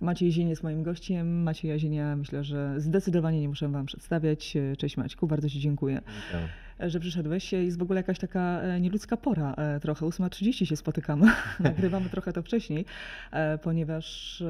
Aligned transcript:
Maciej 0.00 0.32
Zień 0.32 0.48
jest 0.48 0.62
moim 0.62 0.82
gościem. 0.82 1.42
Maciej 1.42 1.68
Jazienia 1.68 2.16
myślę, 2.16 2.44
że 2.44 2.80
zdecydowanie 2.80 3.40
nie 3.40 3.48
muszę 3.48 3.68
wam 3.68 3.86
przedstawiać. 3.86 4.54
Cześć 4.78 4.96
Maćku, 4.96 5.26
bardzo 5.26 5.48
ci 5.48 5.60
dziękuję, 5.60 6.00
że 6.80 7.00
przyszedłeś. 7.00 7.52
Jest 7.52 7.78
w 7.78 7.82
ogóle 7.82 8.00
jakaś 8.00 8.18
taka 8.18 8.60
e, 8.60 8.80
nieludzka 8.80 9.16
pora 9.16 9.54
e, 9.54 9.80
trochę. 9.80 10.06
8.30 10.06 10.64
się 10.64 10.76
spotykamy. 10.76 11.26
Nagrywamy 11.60 12.10
trochę 12.10 12.32
to 12.32 12.42
wcześniej, 12.42 12.84
e, 13.32 13.58
ponieważ 13.58 14.42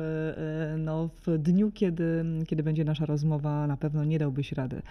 no, 0.79 1.11
w 1.27 1.39
dniu, 1.39 1.73
kiedy, 1.73 2.25
kiedy 2.47 2.63
będzie 2.63 2.85
nasza 2.85 3.07
rozmowa, 3.07 3.67
na 3.67 3.77
pewno 3.77 4.05
nie 4.05 4.19
dałbyś 4.19 4.53
rady 4.53 4.83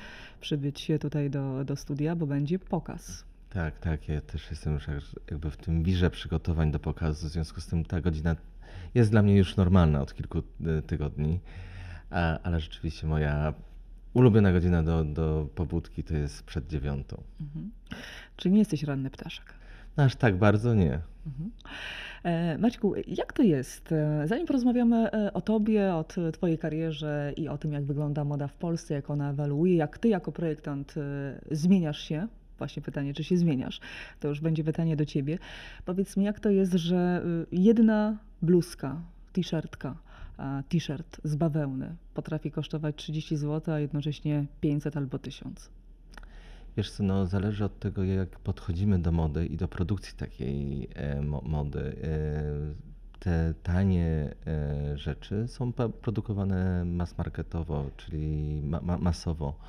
przybyć 0.41 0.91
tutaj 0.99 1.29
do, 1.29 1.63
do 1.65 1.75
studia, 1.75 2.15
bo 2.15 2.27
będzie 2.27 2.59
pokaz. 2.59 3.25
Tak, 3.49 3.79
tak, 3.79 4.09
ja 4.09 4.21
też 4.21 4.51
jestem 4.51 4.73
już 4.73 4.87
jak- 4.87 5.31
jakby 5.31 5.51
w 5.51 5.57
tym 5.57 5.83
wirze 5.83 6.09
przygotowań 6.09 6.71
do 6.71 6.79
pokazu, 6.79 7.27
w 7.27 7.29
związku 7.29 7.61
z 7.61 7.67
tym 7.67 7.85
ta 7.85 8.01
godzina 8.01 8.35
jest 8.95 9.11
dla 9.11 9.21
mnie 9.21 9.37
już 9.37 9.55
normalna 9.55 10.01
od 10.01 10.13
kilku 10.13 10.37
y, 10.39 10.81
tygodni, 10.81 11.39
ale 12.43 12.59
rzeczywiście 12.59 13.07
moja 13.07 13.53
ulubiona 14.13 14.51
godzina 14.51 14.83
do, 14.83 15.03
do 15.03 15.47
pobudki 15.55 16.03
to 16.03 16.13
jest 16.15 16.43
przed 16.43 16.67
dziewiątą. 16.67 17.23
Mhm. 17.41 17.71
Czyli 18.35 18.53
nie 18.53 18.59
jesteś 18.59 18.83
ranny 18.83 19.09
ptaszek. 19.09 19.53
No 19.97 20.03
aż 20.03 20.15
tak 20.15 20.37
bardzo 20.37 20.73
nie. 20.73 20.99
Mhm. 21.27 21.51
E, 22.23 22.57
Maćku, 22.57 22.93
jak 23.07 23.33
to 23.33 23.43
jest? 23.43 23.91
E, 23.91 24.27
Zanim 24.27 24.47
porozmawiamy 24.47 25.11
e, 25.11 25.33
o 25.33 25.41
tobie, 25.41 25.93
o 25.93 26.05
twojej 26.33 26.57
karierze 26.57 27.33
i 27.37 27.47
o 27.47 27.57
tym, 27.57 27.73
jak 27.73 27.85
wygląda 27.85 28.23
moda 28.23 28.47
w 28.47 28.53
Polsce, 28.53 28.93
jak 28.93 29.09
ona 29.09 29.29
ewoluuje, 29.29 29.75
jak 29.75 29.97
ty 29.97 30.07
jako 30.07 30.31
projektant 30.31 30.93
e, 30.97 31.01
zmieniasz 31.51 31.99
się, 31.99 32.27
właśnie 32.57 32.81
pytanie, 32.81 33.13
czy 33.13 33.23
się 33.23 33.37
zmieniasz, 33.37 33.79
to 34.19 34.27
już 34.27 34.41
będzie 34.41 34.63
pytanie 34.63 34.95
do 34.95 35.05
ciebie. 35.05 35.37
Powiedz 35.85 36.17
mi, 36.17 36.25
jak 36.25 36.39
to 36.39 36.49
jest, 36.49 36.73
że 36.73 37.23
y, 37.51 37.55
jedna 37.55 38.17
bluzka, 38.41 39.01
t-shirtka, 39.33 39.95
t-shirt 40.69 41.21
z 41.23 41.35
bawełny 41.35 41.95
potrafi 42.13 42.51
kosztować 42.51 42.95
30 42.95 43.37
zł, 43.37 43.75
a 43.75 43.79
jednocześnie 43.79 44.45
500 44.61 44.97
albo 44.97 45.19
1000? 45.19 45.69
Wiesz 46.77 46.91
co, 46.91 47.03
no 47.03 47.25
zależy 47.25 47.65
od 47.65 47.79
tego, 47.79 48.03
jak 48.03 48.39
podchodzimy 48.39 48.99
do 48.99 49.11
mody 49.11 49.45
i 49.45 49.57
do 49.57 49.67
produkcji 49.67 50.17
takiej 50.17 50.89
e, 50.95 51.21
mo- 51.21 51.41
mody. 51.45 51.95
E, 52.03 52.95
te 53.19 53.53
tanie 53.63 54.35
e, 54.47 54.97
rzeczy 54.97 55.47
są 55.47 55.73
produkowane 55.73 56.85
mass 56.85 57.17
marketowo, 57.17 57.89
czyli 57.97 58.61
ma- 58.63 58.81
ma- 58.81 58.97
masowo 58.97 59.59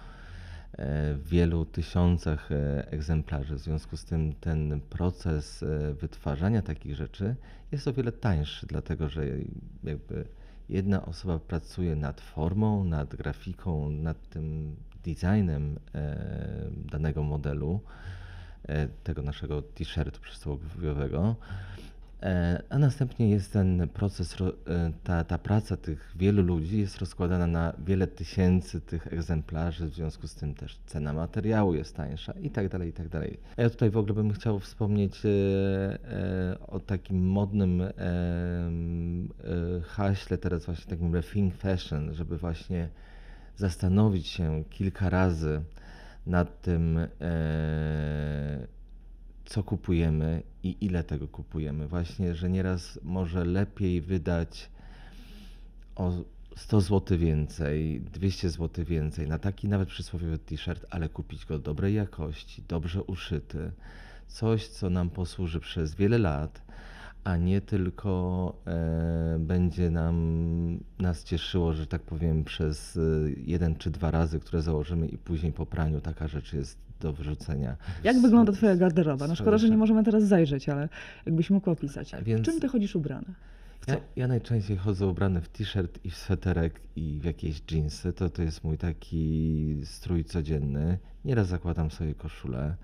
w 0.79 1.29
wielu 1.29 1.65
tysiącach 1.65 2.53
e, 2.53 2.91
egzemplarzy. 2.91 3.55
W 3.55 3.59
związku 3.59 3.97
z 3.97 4.05
tym 4.05 4.35
ten 4.35 4.81
proces 4.81 5.63
e, 5.63 5.95
wytwarzania 5.95 6.63
takich 6.63 6.95
rzeczy 6.95 7.37
jest 7.73 7.89
o 7.89 7.93
wiele 7.93 8.13
tańszy, 8.13 8.67
dlatego 8.67 9.09
że 9.09 9.25
jakby 9.85 10.25
jedna 10.69 11.07
osoba 11.07 11.39
pracuje 11.39 11.97
nad 11.97 12.21
formą, 12.21 12.85
nad 12.85 13.15
grafiką, 13.15 13.91
nad 13.91 14.29
tym 14.29 14.77
designem 15.05 15.79
e, 15.95 16.17
danego 16.71 17.23
modelu, 17.23 17.81
e, 18.69 18.89
tego 18.89 19.23
naszego 19.23 19.63
t-shirtu 19.63 20.21
przysłowiowego. 20.21 21.37
E, 22.23 22.63
A 22.71 22.79
następnie 22.79 23.31
jest 23.31 23.53
ten 23.53 23.89
proces, 23.89 24.37
ro- 24.37 24.53
e, 24.67 24.93
ta, 25.05 25.25
ta 25.25 25.39
praca 25.39 25.77
tych 25.77 26.13
wielu 26.17 26.43
ludzi 26.43 26.79
jest 26.79 26.99
rozkładana 26.99 27.47
na 27.47 27.73
wiele 27.87 28.07
tysięcy 28.07 28.81
tych 28.81 29.07
egzemplarzy, 29.13 29.87
w 29.87 29.95
związku 29.95 30.27
z 30.29 30.35
tym 30.35 30.55
też 30.55 30.79
cena 30.87 31.13
materiału 31.13 31.75
jest 31.75 31.97
tańsza 31.97 32.33
i 32.33 32.51
tak 32.51 32.69
dalej, 32.69 32.89
i 32.89 32.93
tak 32.93 33.09
dalej. 33.09 33.39
Ja 33.57 33.71
tutaj 33.71 33.91
w 33.91 33.97
ogóle 33.97 34.15
bym 34.15 34.33
chciał 34.33 34.61
wspomnieć 34.61 35.23
e, 35.27 35.29
o 36.67 36.81
takim 36.81 37.27
modnym 37.29 37.83
haśle, 39.85 40.39
teraz 40.39 40.67
właśnie 40.67 40.91
takim 40.91 41.15
rethink 41.15 41.55
fashion, 41.55 42.15
żeby 42.15 42.39
właśnie 42.39 42.89
zastanowić 43.57 44.27
się 44.27 44.65
kilka 44.71 45.11
razy 45.11 45.61
nad 46.27 46.61
tym, 46.63 46.99
co 49.47 49.63
kupujemy 49.63 50.43
i 50.63 50.77
ile 50.81 51.05
tego 51.05 51.29
kupujemy. 51.29 51.89
Właśnie, 51.89 52.35
że 52.35 52.51
nieraz 52.51 52.99
może 53.03 53.45
lepiej 53.45 54.01
wydać 54.01 54.71
o 55.97 56.13
100 56.57 56.81
zł 56.81 57.19
więcej, 57.19 58.01
200 58.01 58.51
zł 58.51 58.85
więcej 58.85 59.29
na 59.29 59.39
taki 59.39 59.69
nawet 59.69 59.89
przysłowiowy 59.89 60.39
t-shirt, 60.39 60.87
ale 60.91 61.09
kupić 61.09 61.47
go 61.47 61.59
dobrej 61.59 61.95
jakości, 61.95 62.63
dobrze 62.69 63.03
uszyty, 63.03 63.71
coś, 64.27 64.69
co 64.69 64.91
nam 64.91 65.11
posłuży 65.11 65.61
przez 65.61 65.95
wiele 65.95 66.19
lat, 66.19 66.63
a 67.25 67.37
nie 67.37 67.61
tylko 67.61 68.53
e, 68.67 69.39
będzie 69.67 69.91
nam 69.91 70.17
nas 70.99 71.25
cieszyło, 71.25 71.73
że 71.73 71.87
tak 71.87 72.03
powiem, 72.03 72.45
przez 72.45 72.97
e, 72.97 73.01
jeden 73.47 73.77
czy 73.77 73.91
dwa 73.91 74.11
razy, 74.11 74.41
które 74.41 74.63
założymy 74.63 75.07
i 75.07 75.19
później 75.19 75.53
po 75.53 75.67
praniu 75.67 76.01
taka 76.01 76.29
rzecz 76.29 76.53
jest 76.53 76.79
do 77.01 77.13
wyrzucenia. 77.13 77.77
Jak 78.05 78.21
wygląda 78.21 78.53
twoja 78.53 78.77
garderoba? 78.77 79.29
No 79.29 79.35
szkoda, 79.35 79.59
że 79.59 79.71
nie 79.71 79.77
możemy 79.77 80.05
teraz 80.05 80.25
zajrzeć, 80.25 80.69
ale 80.69 80.89
jakbyś 81.27 81.51
mógł 81.51 81.71
opisać. 81.71 82.13
Więc- 82.23 82.47
czym 82.47 82.61
ty 82.61 82.69
chodzisz 82.69 82.97
co? 83.87 83.93
Ja, 83.93 83.99
ja 84.17 84.29
najczęściej 84.29 84.77
chodzę 84.77 85.07
ubrany 85.07 85.41
w 85.41 85.49
t-shirt 85.49 85.99
i 86.05 86.11
w 86.11 86.17
sweterek 86.17 86.81
i 86.97 87.19
w 87.21 87.25
jakieś 87.25 87.63
dżinsy. 87.63 88.13
To, 88.13 88.31
to 88.31 88.43
jest 88.43 88.65
mój 88.65 88.79
taki 88.79 89.81
strój 89.85 90.25
codzienny. 90.25 90.99
Nieraz 91.25 91.49
zakładam 91.49 91.91
sobie 91.91 92.15
koszulę. 92.15 92.77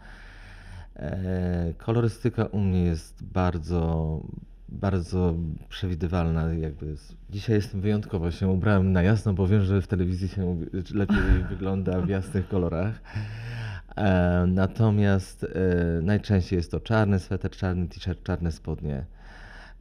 E, 0.96 1.74
kolorystyka 1.78 2.44
u 2.44 2.60
mnie 2.60 2.84
jest 2.84 3.24
bardzo, 3.24 4.20
bardzo 4.72 5.34
przewidywalna. 5.68 6.54
Jakby 6.54 6.94
dzisiaj 7.30 7.56
jestem 7.56 7.80
wyjątkowo 7.80 8.30
się 8.30 8.48
ubrałem 8.48 8.92
na 8.92 9.02
jasno, 9.02 9.34
bo 9.34 9.46
wiem, 9.46 9.64
że 9.64 9.82
w 9.82 9.86
telewizji 9.86 10.28
się 10.28 10.56
lepiej 10.94 11.16
wygląda 11.50 12.00
w 12.00 12.08
jasnych 12.08 12.48
kolorach. 12.48 13.00
E, 13.96 14.44
natomiast 14.48 15.44
e, 15.44 15.48
najczęściej 16.02 16.56
jest 16.56 16.70
to 16.70 16.80
czarny 16.80 17.18
sweter, 17.18 17.50
czarny 17.50 17.88
t-shirt, 17.88 18.22
czarne 18.22 18.52
spodnie. 18.52 19.04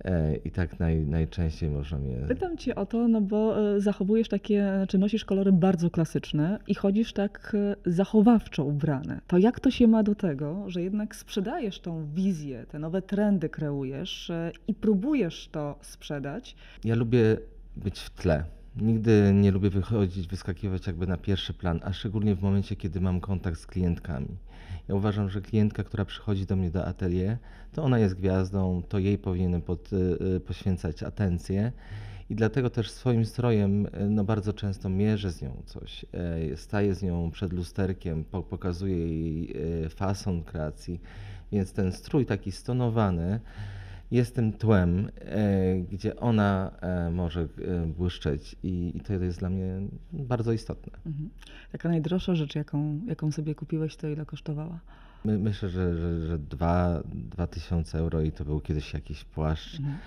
E, 0.05 0.35
I 0.35 0.51
tak 0.51 0.79
naj, 0.79 1.05
najczęściej 1.05 1.69
można 1.69 1.97
mnie. 1.97 2.17
Pytam 2.27 2.57
cię 2.57 2.75
o 2.75 2.85
to, 2.85 3.07
no 3.07 3.21
bo 3.21 3.71
e, 3.75 3.81
zachowujesz 3.81 4.29
takie, 4.29 4.85
czy 4.89 4.97
nosisz 4.97 5.25
kolory 5.25 5.51
bardzo 5.51 5.89
klasyczne 5.89 6.59
i 6.67 6.75
chodzisz 6.75 7.13
tak 7.13 7.55
e, 7.85 7.91
zachowawczo 7.91 8.63
ubrane. 8.63 9.21
To 9.27 9.37
jak 9.37 9.59
to 9.59 9.71
się 9.71 9.87
ma 9.87 10.03
do 10.03 10.15
tego, 10.15 10.63
że 10.67 10.81
jednak 10.81 11.15
sprzedajesz 11.15 11.79
tą 11.79 12.05
wizję, 12.13 12.65
te 12.69 12.79
nowe 12.79 13.01
trendy 13.01 13.49
kreujesz 13.49 14.31
i 14.67 14.73
próbujesz 14.73 15.49
to 15.51 15.75
sprzedać? 15.81 16.55
Ja 16.83 16.95
lubię 16.95 17.37
być 17.75 17.99
w 17.99 18.09
tle. 18.09 18.43
Nigdy 18.75 19.31
nie 19.33 19.51
lubię 19.51 19.69
wychodzić, 19.69 20.27
wyskakiwać 20.27 20.87
jakby 20.87 21.07
na 21.07 21.17
pierwszy 21.17 21.53
plan, 21.53 21.79
a 21.83 21.93
szczególnie 21.93 22.35
w 22.35 22.41
momencie, 22.41 22.75
kiedy 22.75 23.01
mam 23.01 23.19
kontakt 23.19 23.59
z 23.59 23.67
klientkami. 23.67 24.37
Ja 24.87 24.95
uważam, 24.95 25.29
że 25.29 25.41
klientka, 25.41 25.83
która 25.83 26.05
przychodzi 26.05 26.45
do 26.45 26.55
mnie 26.55 26.71
do 26.71 26.85
atelier, 26.85 27.37
to 27.73 27.83
ona 27.83 27.99
jest 27.99 28.15
gwiazdą, 28.15 28.83
to 28.89 28.99
jej 28.99 29.17
powinienem 29.17 29.61
pod, 29.61 29.93
y, 29.93 30.17
y, 30.35 30.39
poświęcać 30.39 31.03
atencję. 31.03 31.71
I 32.29 32.35
dlatego 32.35 32.69
też 32.69 32.91
swoim 32.91 33.25
strojem 33.25 33.85
y, 33.85 33.89
no 34.09 34.23
bardzo 34.23 34.53
często 34.53 34.89
mierzę 34.89 35.31
z 35.31 35.41
nią 35.41 35.63
coś. 35.65 36.05
Staję 36.55 36.95
z 36.95 37.03
nią 37.03 37.31
przed 37.31 37.53
lusterkiem, 37.53 38.23
po, 38.23 38.43
pokazuję 38.43 38.97
jej 39.07 39.55
fason 39.89 40.43
kreacji. 40.43 41.01
Więc 41.51 41.73
ten 41.73 41.91
strój 41.91 42.25
taki 42.25 42.51
stonowany 42.51 43.39
jest 44.11 44.35
tym 44.35 44.53
tłem, 44.53 45.09
e, 45.19 45.79
gdzie 45.79 46.15
ona 46.15 46.71
e, 46.81 47.11
może 47.11 47.41
e, 47.41 47.47
błyszczeć 47.87 48.55
i, 48.63 48.91
i 48.95 48.99
to 48.99 49.13
jest 49.13 49.39
dla 49.39 49.49
mnie 49.49 49.81
bardzo 50.13 50.51
istotne. 50.51 50.99
Mhm. 51.05 51.29
Taka 51.71 51.89
najdroższa 51.89 52.35
rzecz, 52.35 52.55
jaką, 52.55 52.99
jaką 53.07 53.31
sobie 53.31 53.55
kupiłeś, 53.55 53.95
to 53.95 54.07
ile 54.07 54.25
kosztowała? 54.25 54.79
My, 55.25 55.37
myślę, 55.37 55.69
że, 55.69 55.97
że, 55.97 56.27
że 56.27 56.39
dwa, 56.39 57.03
dwa 57.05 57.47
tysiące 57.47 57.97
euro 57.99 58.21
i 58.21 58.31
to 58.31 58.45
był 58.45 58.59
kiedyś 58.59 58.93
jakiś 58.93 59.23
płaszcz 59.23 59.79
Mhm. 59.79 59.97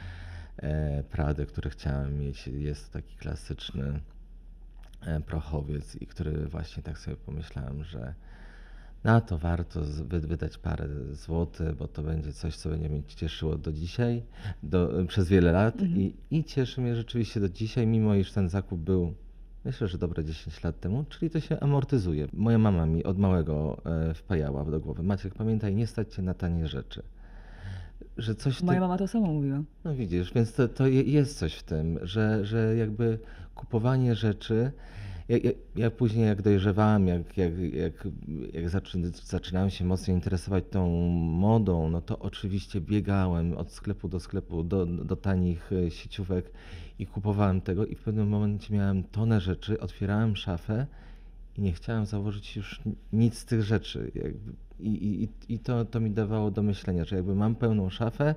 Prady, 1.11 1.47
który 1.47 1.71
chciałem 1.71 2.19
mieć. 2.19 2.47
Jest 2.47 2.87
to 2.87 2.93
taki 2.93 3.17
klasyczny 3.17 4.01
prochowiec 5.27 5.97
i 5.97 6.07
który 6.07 6.47
właśnie 6.47 6.83
tak 6.83 6.99
sobie 6.99 7.17
pomyślałem, 7.17 7.85
że 7.85 8.15
na 9.05 9.21
to 9.21 9.39
warto 9.39 9.81
wydać 10.09 10.59
parę 10.59 10.89
złotych, 11.13 11.75
bo 11.75 11.89
to 11.89 12.03
będzie 12.03 12.33
coś, 12.33 12.57
co 12.57 12.69
będzie 12.71 12.89
mnie 12.89 13.03
cieszyło 13.03 13.59
do 13.59 13.73
dzisiaj, 13.73 14.23
do, 14.63 14.91
przez 15.09 15.29
wiele 15.29 15.53
lat 15.53 15.75
Mhm. 15.81 16.01
I, 16.01 16.15
i 16.31 16.45
cieszy 16.45 16.81
mnie 16.81 16.97
rzeczywiście 16.97 17.41
do 17.41 17.49
dzisiaj, 17.49 17.87
mimo 17.87 18.15
iż 18.15 18.33
ten 18.33 18.49
zakup 18.49 18.81
był 18.81 19.15
myślę, 19.65 19.89
że 19.89 19.99
dobre 19.99 20.25
10 20.25 20.65
lat 20.65 20.81
temu, 20.81 21.05
czyli 21.09 21.31
to 21.31 21.41
się 21.41 21.61
amortyzuje. 21.61 22.29
Moja 22.33 22.59
mama 22.59 22.87
mi 22.87 23.05
od 23.05 23.19
małego 23.19 23.83
e, 24.11 24.15
wpajała 24.15 24.65
do 24.65 24.81
głowy, 24.81 25.03
Maciek 25.03 25.35
pamiętaj, 25.35 25.75
nie 25.75 25.87
stać 25.87 26.15
się 26.15 26.23
na 26.23 26.35
tanie 26.35 26.69
rzeczy. 26.69 27.03
Że 28.17 28.35
coś 28.35 28.59
ty... 28.59 28.65
Moja 28.65 28.81
mama 28.81 28.99
to 28.99 29.09
samo 29.09 29.27
mówiła. 29.27 29.63
No 29.85 29.95
widzisz, 29.95 30.33
więc 30.33 30.53
to, 30.53 30.69
to 30.69 30.87
je- 30.87 31.03
jest 31.03 31.39
coś 31.39 31.55
w 31.55 31.63
tym, 31.63 31.99
że, 32.03 32.45
że 32.45 32.77
jakby 32.77 33.19
kupowanie 33.55 34.15
rzeczy 34.15 34.73
Ja, 35.29 35.37
ja, 35.77 35.91
później 35.91 36.27
jak 36.27 36.43
dojrzewałem, 36.43 37.07
jak, 37.07 37.37
jak, 37.37 37.53
jak, 37.59 38.09
jak 38.53 38.71
zaczyn, 38.71 39.13
zaczynałem 39.25 39.71
się 39.71 39.85
mocno 39.85 40.15
interesować 40.15 40.65
tą 40.71 40.89
modą, 41.19 41.91
no 41.91 42.01
to 42.01 42.19
oczywiście 42.19 42.81
biegałem 42.81 43.53
od 43.53 43.73
sklepu 43.73 44.09
do 44.09 44.21
sklepu, 44.21 44.65
do, 44.65 44.87
do 44.87 45.17
tanich 45.17 45.73
e, 45.73 45.91
sieciówek 45.91 46.51
i 46.99 47.07
kupowałem 47.07 47.61
tego 47.61 47.87
i 47.87 47.95
w 47.95 48.03
pewnym 48.03 48.29
momencie 48.29 48.75
miałem 48.75 49.05
tonę 49.05 49.41
rzeczy, 49.41 49.81
otwierałem 49.81 50.37
szafę 50.37 50.87
i 51.57 51.63
nie 51.63 51.73
chciałem 51.73 52.07
założyć 52.07 52.57
już 52.57 52.81
nic 53.13 53.39
z 53.39 53.45
tych 53.45 53.63
rzeczy. 53.63 54.13
I 54.81 55.23
i, 55.23 55.29
i 55.55 55.59
to, 55.59 55.85
to 55.85 56.01
mi 56.01 56.11
dawało 56.11 56.51
do 56.51 56.63
myślenia, 56.63 57.05
że 57.05 57.17
jakby 57.17 57.35
mam 57.35 57.55
pełną 57.55 57.91
szafę, 57.91 58.35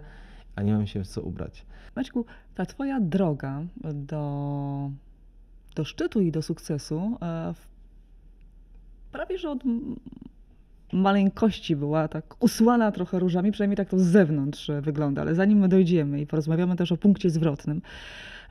a 0.55 0.61
nie 0.61 0.73
mam 0.73 0.87
się 0.87 1.03
w 1.03 1.07
co 1.07 1.21
ubrać. 1.21 1.65
Maćku, 1.95 2.25
ta 2.55 2.65
twoja 2.65 2.99
droga 2.99 3.61
do, 3.93 4.91
do 5.77 5.85
szczytu 5.85 6.21
i 6.21 6.31
do 6.31 6.41
sukcesu 6.41 7.17
e, 7.21 7.53
prawie 9.11 9.37
że 9.37 9.49
od 9.49 9.63
maleńkości 10.93 11.75
była 11.75 12.07
tak 12.07 12.43
usłana 12.43 12.91
trochę 12.91 13.19
różami, 13.19 13.51
przynajmniej 13.51 13.77
tak 13.77 13.89
to 13.89 13.99
z 13.99 14.03
zewnątrz 14.03 14.69
e, 14.69 14.81
wygląda, 14.81 15.21
ale 15.21 15.35
zanim 15.35 15.59
my 15.59 15.67
dojdziemy 15.69 16.21
i 16.21 16.27
porozmawiamy 16.27 16.75
też 16.75 16.91
o 16.91 16.97
punkcie 16.97 17.29
zwrotnym, 17.29 17.81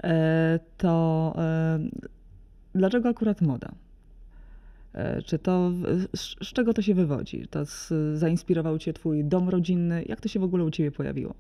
e, 0.05 0.61
to 0.77 1.35
dlaczego 2.75 3.09
akurat 3.09 3.41
moda? 3.41 3.73
Czy 5.25 5.39
to, 5.39 5.71
z, 6.15 6.37
czego 6.39 6.75
to 6.75 6.83
się 6.83 6.95
wywodzi? 6.95 7.49
To 7.51 7.65
zainspirował 8.15 8.79
cię 8.79 8.93
twój 8.93 9.25
dom 9.25 9.49
rodzinny? 9.49 10.05
Jak 10.07 10.21
to 10.21 10.29
się 10.29 10.41
w 10.41 10.43
ogóle 10.43 10.65
u 10.65 10.71
ciebie 10.71 10.91
pojawiło? 10.91 11.35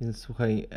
Więc 0.00 0.16
słuchaj, 0.16 0.68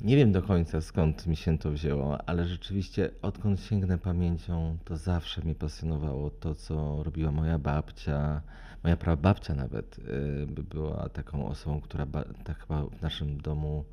nie 0.00 0.16
wiem 0.16 0.32
do 0.32 0.42
końca 0.42 0.80
skąd 0.80 1.26
mi 1.26 1.36
się 1.36 1.58
to 1.58 1.70
wzięło, 1.70 2.28
ale 2.28 2.44
rzeczywiście 2.44 3.10
odkąd 3.22 3.60
sięgnę 3.60 3.98
pamięcią, 3.98 4.76
to 4.84 4.96
zawsze 4.96 5.42
mnie 5.42 5.54
pasjonowało 5.54 6.30
to, 6.30 6.54
co 6.54 7.02
robiła 7.02 7.32
moja 7.32 7.58
babcia. 7.58 8.42
Moja 8.84 8.96
prababcia 8.96 9.54
nawet 9.54 10.00
by 10.46 10.62
była 10.62 11.08
taką 11.08 11.46
osobą, 11.46 11.80
która 11.80 12.06
tak 12.44 12.58
chyba 12.58 12.86
w 12.86 13.02
naszym 13.02 13.40
domu 13.40 13.84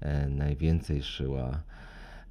e, 0.00 0.28
najwięcej 0.28 1.02
szyła. 1.02 1.60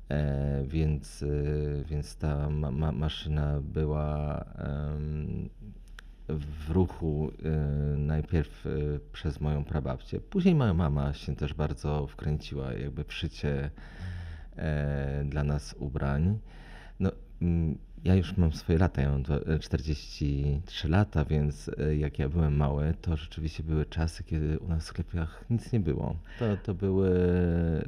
E, 0.10 0.64
więc, 0.68 1.24
e, 1.24 1.84
więc 1.84 2.16
ta 2.16 2.50
ma, 2.50 2.72
ma, 2.72 2.92
maszyna 2.92 3.62
była 3.62 4.46
w 6.30 6.70
ruchu 6.70 7.32
e, 7.44 7.50
najpierw 7.98 8.66
e, 8.66 8.70
przez 9.14 9.42
moją 9.42 9.64
prababcię. 9.64 10.20
Później 10.20 10.56
moja 10.56 10.74
mama 10.74 11.14
się 11.14 11.36
też 11.36 11.54
bardzo 11.54 12.08
wkręciła 12.08 12.74
jakby 12.74 13.04
w 13.04 13.14
szycie 13.14 13.72
e, 14.56 15.26
dla 15.26 15.44
nas 15.44 15.76
ubrań. 15.80 16.40
No, 17.00 17.12
mm, 17.42 17.78
ja 18.06 18.16
już 18.16 18.38
mam 18.38 18.54
swoje 18.54 18.80
lata, 18.80 19.02
ja 19.02 19.12
mam 19.12 19.24
dwa- 19.24 19.56
e, 19.56 19.60
43 19.60 20.90
lata, 20.90 21.26
więc 21.26 21.72
e, 21.78 21.96
jak 21.96 22.20
ja 22.20 22.30
byłem 22.30 22.56
mały, 22.58 22.94
to 23.02 23.18
rzeczywiście 23.18 23.64
były 23.64 23.86
czasy, 23.86 24.24
kiedy 24.24 24.60
u 24.60 24.68
nas 24.68 24.84
w 24.84 24.88
sklepach 24.88 25.46
nic 25.50 25.72
nie 25.72 25.80
było. 25.80 26.16
To, 26.40 26.46
to 26.64 26.74
były 26.74 27.10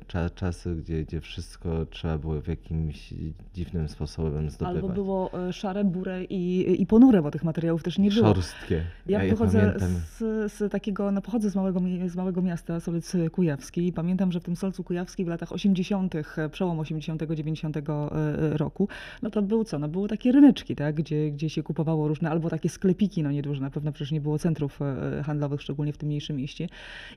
cza, 0.08 0.30
czasy, 0.30 0.76
gdzie, 0.76 1.04
gdzie 1.04 1.22
wszystko 1.22 1.86
trzeba 1.86 2.18
było 2.18 2.42
w 2.42 2.48
jakimś 2.48 3.14
dziwnym 3.54 3.90
sposobem 3.90 4.50
zdobywać. 4.50 4.84
Albo 4.84 4.94
było 4.96 5.48
e, 5.48 5.54
szare, 5.54 5.84
burę 5.84 6.24
i, 6.24 6.76
i 6.82 6.86
ponure, 6.86 7.22
bo 7.22 7.32
tych 7.32 7.44
materiałów 7.44 7.84
też 7.84 7.98
nie 7.98 8.10
było. 8.10 8.28
Szorstkie. 8.28 8.84
Ja, 9.08 9.24
je 9.24 9.32
pochodzę 9.32 9.74
z, 10.18 10.52
z 10.54 10.72
takiego, 10.72 11.12
no 11.12 11.22
pochodzę 11.22 11.50
z 11.50 11.56
małego, 11.56 11.82
z 12.08 12.16
małego 12.16 12.42
miasta, 12.42 12.80
Solec 12.80 13.16
Kujawski 13.32 13.88
i 13.88 13.94
pamiętam, 13.94 14.32
że 14.32 14.40
w 14.40 14.44
tym 14.44 14.56
Solcu 14.56 14.84
Kujawski 14.84 15.26
w 15.26 15.28
latach 15.28 15.52
80., 15.52 16.16
e, 16.16 16.50
przełom 16.50 16.78
80-90 16.78 18.08
e, 18.54 18.58
roku, 18.58 18.88
no 19.22 19.30
to 19.30 19.42
był 19.42 19.64
co, 19.64 19.80
no 19.80 19.88
były 20.08 20.18
takie 20.18 20.32
ryneczki, 20.32 20.76
tak, 20.76 20.96
gdzie, 20.96 21.32
gdzie 21.32 21.50
się 21.50 21.64
kupowało 21.64 22.08
różne, 22.08 22.30
albo 22.30 22.50
takie 22.50 22.70
sklepiki, 22.70 23.24
no 23.24 23.32
nieduże, 23.32 23.62
na 23.62 23.70
pewno 23.70 23.92
przecież 23.92 24.12
nie 24.12 24.22
było 24.22 24.40
centrów 24.40 24.80
e, 24.82 25.24
handlowych, 25.24 25.62
szczególnie 25.62 25.94
w 25.94 25.98
tym 25.98 26.08
mniejszym 26.08 26.36
mieście. 26.36 26.70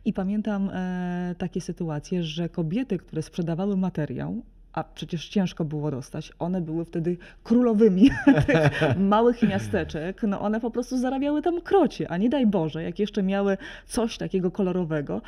I 0.04 0.12
pamiętam 0.12 0.70
e, 0.72 1.34
takie 1.38 1.60
sytuacje, 1.60 2.22
że 2.22 2.48
kobiety, 2.48 2.98
które 2.98 3.22
sprzedawały 3.22 3.76
materiał, 3.76 4.42
a 4.72 4.84
przecież 4.84 5.28
ciężko 5.28 5.64
było 5.64 5.90
dostać, 5.90 6.32
one 6.38 6.60
były 6.60 6.84
wtedy 6.84 7.16
królowymi 7.44 8.10
tych 8.46 8.70
małych 8.98 9.42
miasteczek, 9.42 10.22
no 10.22 10.40
one 10.40 10.60
po 10.60 10.70
prostu 10.70 10.98
zarabiały 10.98 11.42
tam 11.42 11.60
krocie, 11.60 12.10
a 12.10 12.16
nie 12.16 12.28
daj 12.28 12.46
Boże, 12.46 12.82
jak 12.82 12.98
jeszcze 12.98 13.22
miały 13.22 13.56
coś 13.86 14.18
takiego 14.18 14.50
kolorowego, 14.50 15.22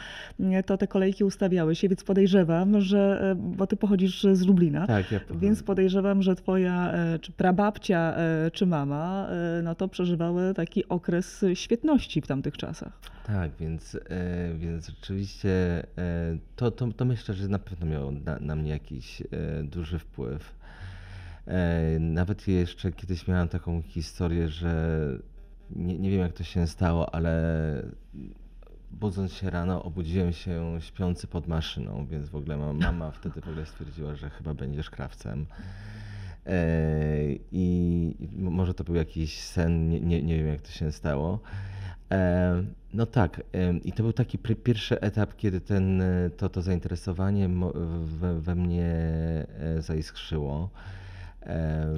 to 0.66 0.78
te 0.78 0.86
kolejki 0.86 1.24
ustawiały 1.24 1.74
się, 1.74 1.88
więc 1.88 2.04
podejrzewam, 2.04 2.80
że, 2.80 3.20
e, 3.30 3.34
bo 3.34 3.66
ty 3.66 3.76
pochodzisz 3.76 4.26
z 4.32 4.46
Lublina, 4.46 4.86
Tak, 4.86 5.12
ja 5.12 5.20
więc 5.30 5.62
podejrzewam, 5.62 6.22
że 6.22 6.34
twoja 6.36 6.92
e, 6.92 7.18
czy 7.18 7.32
prababcia, 7.32 8.14
e, 8.16 8.50
czy 8.50 8.66
mama, 8.66 9.28
no 9.62 9.74
to 9.74 9.88
przeżywały 9.88 10.54
taki 10.54 10.88
okres 10.88 11.44
świetności 11.54 12.20
w 12.20 12.26
tamtych 12.26 12.56
czasach. 12.56 12.92
Tak, 13.26 13.50
więc, 13.60 13.98
więc 14.56 14.88
rzeczywiście 14.88 15.82
to, 16.56 16.70
to, 16.70 16.88
to 16.92 17.04
myślę, 17.04 17.34
że 17.34 17.48
na 17.48 17.58
pewno 17.58 17.86
miało 17.86 18.10
na, 18.10 18.38
na 18.40 18.56
mnie 18.56 18.70
jakiś 18.70 19.22
duży 19.64 19.98
wpływ. 19.98 20.54
E, 21.46 21.98
nawet 22.00 22.48
jeszcze 22.48 22.92
kiedyś 22.92 23.28
miałem 23.28 23.48
taką 23.48 23.82
historię, 23.82 24.48
że 24.48 24.98
nie, 25.70 25.98
nie 25.98 26.10
wiem 26.10 26.20
jak 26.20 26.32
to 26.32 26.44
się 26.44 26.66
stało, 26.66 27.14
ale 27.14 27.42
budząc 28.90 29.32
się 29.32 29.50
rano 29.50 29.82
obudziłem 29.82 30.32
się 30.32 30.78
śpiący 30.80 31.26
pod 31.26 31.46
maszyną, 31.46 32.06
więc 32.06 32.28
w 32.28 32.36
ogóle 32.36 32.56
ma- 32.56 32.72
mama 32.72 33.10
wtedy 33.20 33.40
w 33.40 33.48
ogóle 33.48 33.66
stwierdziła, 33.66 34.14
że 34.14 34.30
chyba 34.30 34.54
będziesz 34.54 34.90
krawcem. 34.90 35.46
E, 36.46 36.56
I 37.52 38.14
może 38.38 38.74
to 38.74 38.84
był 38.84 38.94
jakiś 38.94 39.40
sen, 39.40 39.88
nie, 39.88 40.00
nie, 40.00 40.22
nie 40.22 40.36
wiem 40.38 40.46
jak 40.46 40.60
to 40.60 40.70
się 40.70 40.92
stało. 40.92 41.40
E, 42.12 42.64
No 42.94 43.06
tak, 43.06 43.42
i 43.84 43.92
to 43.92 44.02
był 44.02 44.12
taki 44.12 44.38
pierwszy 44.38 45.00
etap, 45.00 45.36
kiedy 45.36 45.60
ten, 45.60 46.02
e, 46.02 46.30
to, 46.30 46.48
to 46.48 46.62
zainteresowanie 46.62 47.48
we 48.40 48.54
mnie 48.54 48.86
e, 49.58 49.82
zaiskrzyło. 49.82 50.70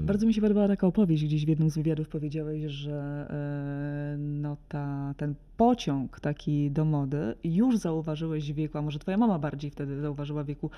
Bardzo 0.02 0.26
mi 0.26 0.34
się 0.34 0.40
podobała 0.40 0.68
taka 0.68 0.86
opowieść, 0.86 1.24
gdzieś 1.24 1.44
w 1.44 1.48
jednym 1.48 1.70
z 1.70 1.74
wywiadów 1.74 2.08
powiedziałeś, 2.08 2.72
że 2.72 3.26
e, 3.30 4.16
no 4.18 4.56
ta, 4.68 5.14
ten 5.16 5.34
pociąg 5.56 6.20
taki 6.20 6.70
do 6.70 6.84
mody 6.84 7.34
już 7.44 7.78
zauważyłeś 7.78 8.52
w 8.52 8.54
wieku, 8.54 8.78
a 8.78 8.82
może 8.82 8.98
twoja 8.98 9.16
mama 9.16 9.38
bardziej 9.38 9.70
wtedy 9.70 10.00
zauważyła 10.00 10.44
w 10.44 10.46
wieku, 10.46 10.70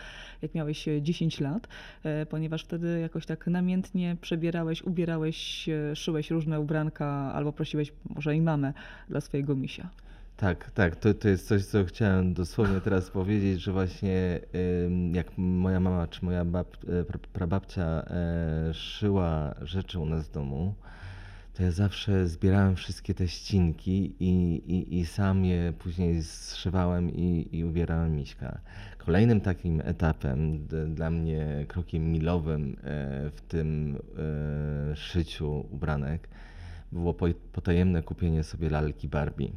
jak 0.43 0.55
miałeś 0.55 0.89
e, 0.89 1.03
10 1.03 1.41
lat, 1.41 1.69
e, 2.05 2.27
ponieważ 2.27 2.65
wtedy 2.65 3.01
jakoś 3.01 3.27
tak 3.27 3.47
namiętnie 3.47 4.17
przebierałeś, 4.21 4.83
ubierałeś, 4.83 5.69
e, 5.69 5.97
szyłeś 5.97 6.31
różne 6.31 6.61
ubranka 6.61 7.07
albo 7.35 7.53
prosiłeś 7.53 7.93
może 8.15 8.37
i 8.37 8.41
mamę 8.41 8.73
dla 9.09 9.21
swojego 9.21 9.57
misia. 9.57 9.89
Tak, 10.37 10.71
tak, 10.71 10.97
to, 10.97 11.15
to 11.15 11.29
jest 11.29 11.49
coś, 11.49 11.65
co 11.65 11.85
chciałem 11.85 12.35
dosłownie 12.35 12.81
teraz 12.81 13.11
powiedzieć, 13.11 13.61
że 13.61 13.73
właśnie 13.73 14.41
jak 15.13 15.27
moja 15.39 15.81
mama 15.81 16.07
czy 16.07 16.25
moja 16.25 16.45
bab, 16.45 16.77
e, 16.85 17.03
pra- 17.03 17.19
prababcia 17.33 17.85
e, 17.85 18.75
szyła 18.75 19.55
rzeczy 19.63 19.99
u 19.99 20.07
nas 20.07 20.29
w 20.29 20.33
domu, 20.33 20.75
to 21.55 21.63
ja 21.63 21.71
zawsze 21.71 22.29
zbierałem 22.29 22.77
wszystkie 22.77 23.15
te 23.15 23.29
ścinki 23.29 24.15
i, 24.21 24.55
i, 24.67 24.99
i 24.99 25.07
sam 25.07 25.45
je 25.45 25.73
później 25.79 26.23
zszywałem 26.23 27.11
i, 27.11 27.49
i 27.53 27.65
ubierałem 27.65 28.17
miśka. 28.17 28.61
Kolejnym 28.99 29.41
takim 29.41 29.83
etapem, 29.85 30.67
dla 30.89 31.11
mnie 31.11 31.65
krokiem 31.69 32.13
milowym 32.13 32.77
e, 32.77 33.31
w 33.31 33.41
tym 33.49 33.99
szyciu 34.95 35.67
ubranek 35.71 36.29
było 36.93 37.15
po- 37.15 37.27
potajemne 37.53 38.03
kupienie 38.03 38.43
sobie 38.43 38.71
lalki 38.71 39.09
Barbie. 39.09 39.49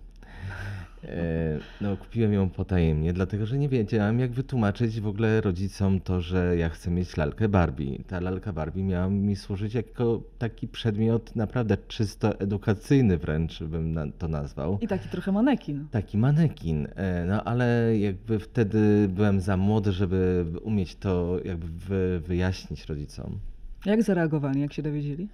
E, 1.03 1.59
No, 1.81 1.97
kupiłem 1.97 2.33
ją 2.33 2.49
potajemnie, 2.49 3.13
dlatego 3.13 3.45
że 3.45 3.57
nie 3.57 3.69
wiedziałem, 3.69 4.19
jak 4.19 4.31
wytłumaczyć 4.31 5.01
w 5.01 5.07
ogóle 5.07 5.41
rodzicom 5.41 5.99
to, 5.99 6.21
że 6.21 6.57
ja 6.57 6.69
chcę 6.69 6.91
mieć 6.91 7.17
lalkę 7.17 7.49
Barbie. 7.49 8.03
Ta 8.07 8.19
lalka 8.19 8.53
Barbie 8.53 8.83
miała 8.83 9.09
mi 9.09 9.35
służyć 9.35 9.73
jako 9.73 10.21
taki 10.37 10.67
przedmiot 10.67 11.35
naprawdę 11.35 11.77
czysto 11.87 12.39
edukacyjny 12.39 13.17
wręcz 13.17 13.63
bym 13.63 14.11
to 14.17 14.27
nazwał. 14.27 14.77
I 14.81 14.87
taki 14.87 15.09
trochę 15.09 15.31
manekin. 15.31 15.87
Taki 15.91 16.17
manekin, 16.17 16.87
e, 16.95 17.25
no 17.25 17.43
ale 17.43 17.97
jakby 17.97 18.39
wtedy 18.39 19.09
byłem 19.09 19.39
za 19.41 19.57
młody, 19.57 19.91
żeby 19.91 20.45
umieć 20.61 20.95
to 20.95 21.39
jakby 21.45 21.67
wy, 21.67 22.21
wyjaśnić 22.27 22.85
rodzicom. 22.85 23.39
Jak 23.85 24.03
zareagowali, 24.03 24.61
jak 24.61 24.73
się 24.73 24.81
dowiedzieli? 24.81 25.27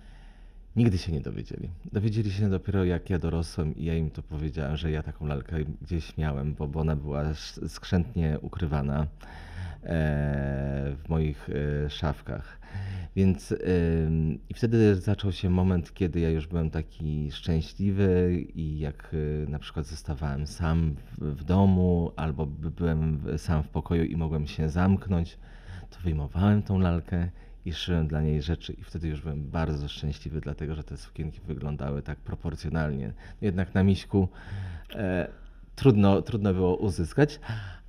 Nigdy 0.75 0.97
się 0.97 1.11
nie 1.11 1.21
dowiedzieli. 1.21 1.69
Dowiedzieli 1.91 2.31
się 2.31 2.49
dopiero 2.49 2.83
jak 2.83 3.09
ja 3.09 3.19
dorosłem 3.19 3.75
i 3.75 3.85
ja 3.85 3.95
im 3.95 4.11
to 4.11 4.23
powiedziałem, 4.23 4.77
że 4.77 4.91
ja 4.91 5.03
taką 5.03 5.25
lalkę 5.25 5.57
gdzieś 5.81 6.17
miałem, 6.17 6.53
bo, 6.53 6.67
bo 6.67 6.79
ona 6.79 6.95
była 6.95 7.33
skrzętnie 7.67 8.39
ukrywana 8.41 9.01
e, 9.03 9.07
w 10.95 11.09
moich 11.09 11.49
e, 11.49 11.89
szafkach. 11.89 12.59
Więc 13.15 13.55
i 14.49 14.53
wtedy 14.53 14.95
zaczął 14.95 15.31
się 15.31 15.49
moment, 15.49 15.93
kiedy 15.93 16.19
ja 16.19 16.29
już 16.29 16.47
byłem 16.47 16.69
taki 16.69 17.31
szczęśliwy 17.31 18.41
i 18.55 18.79
jak 18.79 19.09
y, 19.13 19.45
na 19.49 19.59
przykład 19.59 19.85
zostawałem 19.85 20.47
sam 20.47 20.95
w, 21.17 21.43
domu 21.43 22.11
albo 22.15 22.45
by- 22.45 22.71
byłem 22.71 23.21
sam 23.37 23.63
w 23.63 23.69
pokoju 23.69 24.03
i 24.03 24.15
mogłem 24.15 24.47
się 24.47 24.69
zamknąć, 24.69 25.37
to 25.89 25.99
wyjmowałem 25.99 26.63
tą 26.63 26.79
lalkę 26.79 27.29
i 27.65 27.73
szyłem 27.73 28.07
dla 28.07 28.21
niej 28.21 28.41
rzeczy 28.41 28.73
i 28.73 28.83
wtedy 28.83 29.07
już 29.07 29.21
byłem 29.21 29.49
bardzo 29.49 29.87
szczęśliwy, 29.87 30.41
dlatego 30.41 30.75
że 30.75 30.83
te 30.83 30.97
sukienki 30.97 31.39
wyglądały 31.47 32.01
tak 32.01 32.17
proporcjonalnie. 32.17 33.13
Jednak 33.41 33.73
na 33.73 33.83
miśku 33.83 34.29
e, 34.95 35.27
trudno, 35.75 36.21
trudno 36.21 36.53
było 36.53 36.77
uzyskać, 36.77 37.39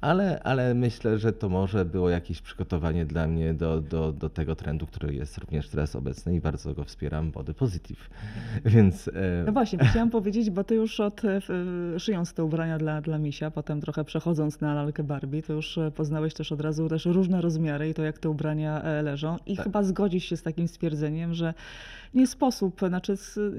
ale, 0.00 0.40
ale 0.42 0.74
myślę, 0.74 1.18
że 1.18 1.32
to 1.32 1.48
może 1.48 1.84
było 1.84 2.10
jakieś 2.10 2.42
przygotowanie 2.42 3.04
dla 3.04 3.26
mnie 3.26 3.54
do, 3.54 3.80
do, 3.80 4.12
do 4.12 4.30
tego 4.30 4.56
trendu, 4.56 4.86
który 4.86 5.14
jest 5.14 5.38
również 5.38 5.68
teraz 5.68 5.96
obecny 5.96 6.34
i 6.34 6.40
bardzo 6.40 6.74
go 6.74 6.84
wspieram, 6.84 7.30
body 7.30 7.54
positive. 7.54 8.10
Więc 8.64 9.08
e, 9.08 9.12
No 9.46 9.52
właśnie, 9.52 9.78
chciałam 9.78 10.10
powiedzieć, 10.10 10.50
bo 10.50 10.64
ty 10.64 10.74
już 10.74 11.00
od, 11.00 11.22
e, 11.24 11.40
szyjąc 11.98 12.34
te 12.34 12.44
ubrania 12.44 12.78
dla, 12.78 13.00
dla 13.00 13.18
misia, 13.18 13.50
potem 13.50 13.80
trochę 13.80 14.04
przechodząc 14.04 14.60
na 14.60 14.74
lalkę 14.74 15.02
Barbie, 15.04 15.42
to 15.42 15.52
już 15.52 15.78
e, 15.78 15.90
poznałeś 15.90 16.34
też 16.34 16.52
od 16.52 16.60
razu 16.60 16.88
też 16.88 17.06
różne 17.06 17.40
rozmiary 17.40 17.88
i 17.88 17.94
to, 17.94 18.02
jak 18.02 18.18
te 18.18 18.30
ubrania 18.30 18.82
leżą. 19.02 19.36
I 19.46 19.56
Tak. 19.56 19.64
chyba 19.64 19.82
zgodzisz 19.82 20.24
się 20.24 20.36
z 20.36 20.42
takim 20.42 20.68
stwierdzeniem, 20.68 21.34
że 21.34 21.54
nie 22.14 22.26
sposób, 22.26 22.80
znaczy 22.88 23.14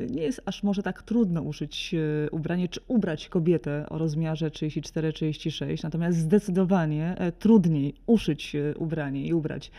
nie 0.10 0.24
jest 0.24 0.42
aż 0.46 0.64
może 0.64 0.84
tak 0.84 1.02
trudno 1.02 1.42
uszyć 1.42 1.96
ubranie, 2.32 2.68
czy 2.68 2.80
ubrać 2.88 3.30
kobietę 3.30 3.86
o 3.90 3.98
rozmiarze 3.98 4.50
34-36, 4.50 5.84
natomiast 5.84 6.27
zdecydowanie 6.28 7.16
e, 7.18 7.32
trudniej 7.32 7.96
uszyć 8.06 8.56
ubranie 8.76 9.28
i 9.28 9.34
ubrać 9.34 9.72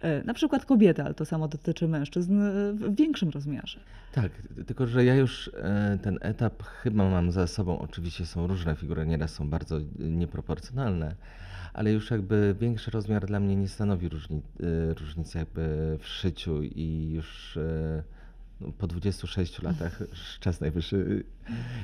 e, 0.00 0.24
na 0.24 0.34
przykład 0.34 0.64
kobietę, 0.64 1.04
ale 1.04 1.14
to 1.14 1.24
samo 1.24 1.48
dotyczy 1.48 1.88
mężczyzn 1.88 2.40
e, 2.40 2.72
w 2.72 2.96
większym 2.96 3.30
rozmiarze. 3.30 3.78
Tak, 4.12 4.32
tylko 4.66 4.86
że 4.86 5.04
ja 5.04 5.14
już 5.14 5.50
ten 6.02 6.18
etap 6.20 6.62
chyba 6.62 7.10
mam 7.10 7.30
za 7.30 7.46
sobą. 7.46 7.78
Oczywiście 7.78 8.26
są 8.26 8.46
różne 8.46 8.76
figury, 8.76 9.06
nieraz 9.06 9.30
są 9.34 9.50
bardzo 9.50 9.78
nieproporcjonalne, 9.98 11.14
ale 11.72 11.92
już 11.92 12.10
jakby 12.10 12.54
większy 12.60 12.90
rozmiar 12.90 13.26
dla 13.26 13.40
mnie 13.40 13.56
nie 13.56 13.68
stanowi 13.68 14.08
różni, 14.08 14.42
e, 14.60 14.94
różnicy 14.94 15.38
jakby 15.38 15.96
w 16.00 16.06
szyciu 16.06 16.62
i 16.62 17.10
już 17.12 17.58
no, 18.66 18.72
po 18.78 18.86
26 18.86 19.62
latach 19.62 20.02
czas 20.40 20.60
najwyższy 20.60 21.24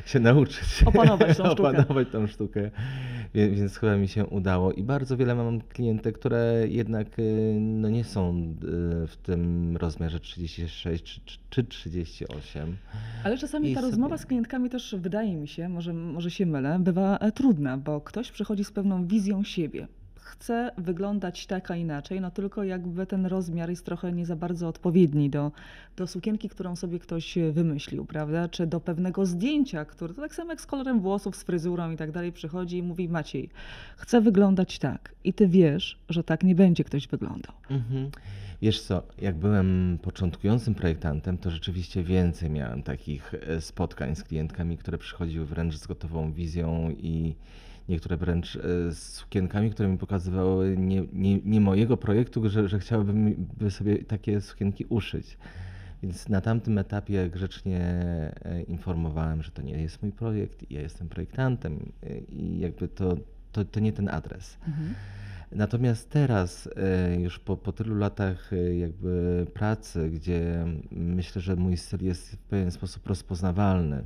się 0.06 0.20
nauczyć. 0.20 0.82
Opanować 0.86 1.36
tą 1.36 1.44
sztukę. 1.52 1.68
Opanować 1.68 2.08
tą 2.12 2.26
sztukę. 2.26 2.70
Więc 3.34 3.76
chyba 3.76 3.96
mi 3.96 4.08
się 4.08 4.26
udało 4.26 4.72
i 4.72 4.82
bardzo 4.82 5.16
wiele 5.16 5.34
mam 5.34 5.60
klientek, 5.60 6.18
które 6.18 6.64
jednak 6.68 7.18
y, 7.18 7.56
no, 7.60 7.90
nie 7.90 8.04
są 8.04 8.38
y, 9.04 9.06
w 9.06 9.16
tym 9.22 9.76
rozmiarze 9.76 10.20
36 10.20 11.04
czy, 11.04 11.20
czy- 11.24 11.38
czy 11.50 11.64
38. 11.64 12.76
Ale 13.24 13.38
czasami 13.38 13.70
I 13.70 13.74
ta 13.74 13.80
sobie- 13.80 13.90
rozmowa 13.90 14.18
z 14.18 14.26
klientkami 14.26 14.70
też 14.70 14.94
wydaje 14.98 15.36
mi 15.36 15.48
się, 15.48 15.68
może, 15.68 15.92
może 15.94 16.30
się 16.30 16.46
mylę, 16.46 16.78
bywa 16.80 17.18
e, 17.18 17.32
trudna, 17.32 17.78
bo 17.78 18.00
ktoś 18.00 18.30
przychodzi 18.30 18.64
z 18.64 18.70
pewną 18.72 19.06
wizją 19.06 19.44
siebie. 19.44 19.88
Chce 20.28 20.70
wyglądać 20.78 21.46
tak, 21.46 21.70
a 21.70 21.76
inaczej, 21.76 22.20
no 22.20 22.30
tylko 22.30 22.64
jakby 22.64 23.06
ten 23.06 23.26
rozmiar 23.26 23.70
jest 23.70 23.84
trochę 23.84 24.12
nie 24.12 24.26
za 24.26 24.36
bardzo 24.36 24.68
odpowiedni 24.68 25.30
do, 25.30 25.52
do 25.96 26.06
sukienki, 26.06 26.48
którą 26.48 26.76
sobie 26.76 26.98
ktoś 26.98 27.38
e, 27.38 27.52
wymyślił, 27.52 28.04
prawda? 28.04 28.48
Czy 28.48 28.66
do 28.66 28.80
pewnego 28.80 29.26
zdjęcia, 29.26 29.84
które 29.84 30.14
to 30.14 30.20
tak 30.20 30.34
samo 30.34 30.50
jak 30.50 30.60
z 30.60 30.66
kolorem 30.66 31.00
włosów, 31.00 31.36
z 31.36 31.42
fryzurą 31.42 31.90
i 31.90 31.96
tak 31.96 32.10
dalej, 32.10 32.32
przychodzi 32.32 32.78
i 32.78 32.82
mówi 32.82 33.08
Maciej, 33.08 33.50
chcę 33.96 34.20
wyglądać 34.20 34.78
tak. 34.78 35.14
I 35.24 35.32
ty 35.32 35.48
wiesz, 35.48 35.98
że 36.08 36.24
tak 36.24 36.42
nie 36.42 36.54
będzie 36.54 36.84
ktoś 36.84 37.08
wyglądał. 37.08 37.54
Mhm. 37.70 38.10
Wiesz 38.62 38.80
co, 38.80 39.02
jak 39.18 39.36
byłem 39.36 39.98
początkującym 40.02 40.74
projektantem, 40.74 41.38
to 41.38 41.50
rzeczywiście 41.50 42.02
więcej 42.02 42.50
miałem 42.50 42.82
takich 42.82 43.34
e, 43.34 43.60
spotkań 43.60 44.16
z 44.16 44.24
klientkami, 44.24 44.78
które 44.78 44.98
przychodziły 44.98 45.46
wręcz 45.46 45.76
z 45.76 45.86
gotową 45.86 46.32
wizją 46.32 46.90
i 46.90 47.34
niektóre 47.88 48.16
wręcz 48.16 48.56
e, 48.56 48.60
z 48.92 49.12
sukienkami, 49.12 49.70
które 49.70 49.88
mi 49.88 49.98
pokazywały 49.98 50.76
nie, 50.78 51.02
nie, 51.12 51.40
nie 51.44 51.60
mojego 51.60 51.96
projektu, 51.96 52.48
że, 52.48 52.68
że 52.68 52.78
by 53.58 53.70
sobie 53.70 54.04
takie 54.04 54.40
sukienki 54.40 54.84
uszyć. 54.88 55.38
Więc 56.02 56.28
na 56.28 56.40
tamtym 56.40 56.78
etapie 56.78 57.30
grzecznie 57.30 57.80
e, 57.80 58.62
informowałem, 58.62 59.42
że 59.42 59.50
to 59.50 59.62
nie 59.62 59.82
jest 59.82 60.02
mój 60.02 60.12
projekt, 60.12 60.70
ja 60.70 60.80
jestem 60.80 61.08
projektantem 61.08 61.92
e, 62.02 62.18
i 62.18 62.58
jakby 62.58 62.88
to, 62.88 63.16
to, 63.52 63.64
to 63.64 63.80
nie 63.80 63.92
ten 63.92 64.08
adres. 64.08 64.58
Mhm. 64.66 64.94
Natomiast 65.52 66.10
teraz, 66.10 66.68
już 67.18 67.38
po, 67.38 67.56
po 67.56 67.72
tylu 67.72 67.94
latach 67.94 68.50
jakby 68.78 69.46
pracy, 69.54 70.10
gdzie 70.10 70.64
myślę, 70.90 71.42
że 71.42 71.56
mój 71.56 71.76
styl 71.76 72.04
jest 72.04 72.30
w 72.32 72.36
pewien 72.36 72.70
sposób 72.70 73.06
rozpoznawalny 73.06 74.04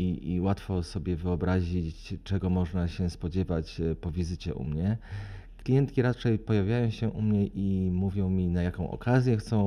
i, 0.00 0.34
i 0.34 0.40
łatwo 0.40 0.82
sobie 0.82 1.16
wyobrazić, 1.16 2.14
czego 2.24 2.50
można 2.50 2.88
się 2.88 3.10
spodziewać 3.10 3.80
e, 3.80 3.94
po 3.94 4.10
wizycie 4.10 4.54
u 4.54 4.64
mnie, 4.64 4.98
klientki 5.64 6.02
raczej 6.02 6.38
pojawiają 6.38 6.90
się 6.90 7.08
u 7.10 7.22
mnie 7.22 7.46
i 7.46 7.90
mówią 7.92 8.30
mi, 8.30 8.48
na 8.48 8.62
jaką 8.62 8.90
okazję 8.90 9.36
chcą, 9.36 9.60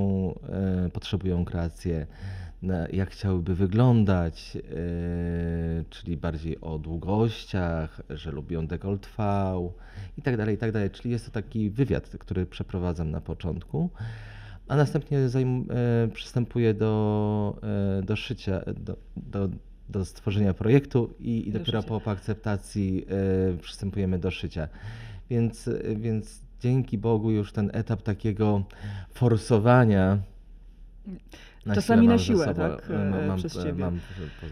e, 0.49 0.89
potrzebują 0.89 1.45
kreację, 1.45 2.07
jak 2.93 3.09
chciałyby 3.09 3.55
wyglądać, 3.55 4.57
e, 4.57 4.61
czyli 5.89 6.17
bardziej 6.17 6.61
o 6.61 6.79
długościach, 6.79 8.01
że 8.09 8.31
lubią 8.31 8.67
dekolt 8.67 9.07
V 9.17 9.23
i 10.17 10.21
tak 10.21 10.37
dalej, 10.37 10.55
i 10.55 10.57
tak. 10.57 10.71
Czyli 10.91 11.11
jest 11.11 11.25
to 11.25 11.31
taki 11.31 11.69
wywiad, 11.69 12.09
który 12.09 12.45
przeprowadzam 12.45 13.11
na 13.11 13.21
początku, 13.21 13.89
a 14.67 14.75
następnie 14.75 15.17
zajm- 15.17 15.71
e, 15.71 16.07
przystępuję 16.07 16.73
do, 16.73 17.59
e, 17.99 18.03
do 18.03 18.15
szycia, 18.15 18.61
do, 18.77 18.97
do, 19.17 19.49
do 19.89 20.05
stworzenia 20.05 20.53
projektu 20.53 21.13
i, 21.19 21.47
i 21.47 21.51
Do 21.51 21.59
dopiero 21.59 21.81
szycia. 21.81 21.99
po, 21.99 22.11
akceptacji 22.11 23.05
e, 23.53 23.57
przystępujemy 23.57 24.19
do 24.19 24.31
szycia. 24.31 24.67
Więc, 25.29 25.67
e, 25.67 25.95
więc 25.95 26.41
dzięki 26.59 26.97
Bogu 26.97 27.31
już 27.31 27.51
ten 27.51 27.69
etap 27.73 28.01
takiego 28.01 28.63
forsowania 29.13 30.19
na 31.65 31.75
Czasami 31.75 32.07
na 32.07 32.17
siłę, 32.17 32.45
sobą, 32.45 32.61
tak, 32.61 32.91
e, 32.91 33.25
mam, 33.27 33.37
przez 33.37 33.57
e, 33.57 33.63
ciebie. 33.63 33.83
mam 33.83 33.99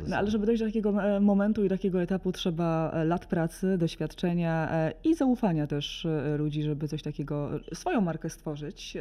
No, 0.08 0.18
ale 0.18 0.32
żeby 0.32 0.46
dojść 0.46 0.62
do 0.62 0.68
takiego 0.68 1.04
e, 1.04 1.20
momentu 1.20 1.66
i 1.66 1.70
takiego 1.70 2.02
etapu 2.02 2.32
trzeba 2.32 2.92
lat 3.06 3.26
pracy, 3.26 3.78
doświadczenia 3.78 4.70
i 5.04 5.16
zaufania 5.16 5.68
też 5.68 6.08
ludzi, 6.38 6.64
żeby 6.64 6.88
coś 6.88 7.02
takiego, 7.02 7.50
swoją 7.74 8.02
markę 8.02 8.30
stworzyć. 8.30 8.98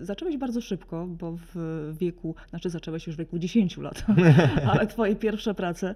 Zacząłeś 0.00 0.36
bardzo 0.36 0.60
szybko, 0.60 1.06
bo 1.06 1.36
w 1.54 1.94
wieku, 2.00 2.34
znaczy 2.50 2.70
zacząłeś 2.70 3.06
już 3.06 3.16
w 3.16 3.18
wieku 3.18 3.38
10 3.38 3.76
lat, 3.76 4.04
ale 4.70 4.86
twoje 4.86 5.16
pierwsze 5.16 5.54
prace, 5.54 5.94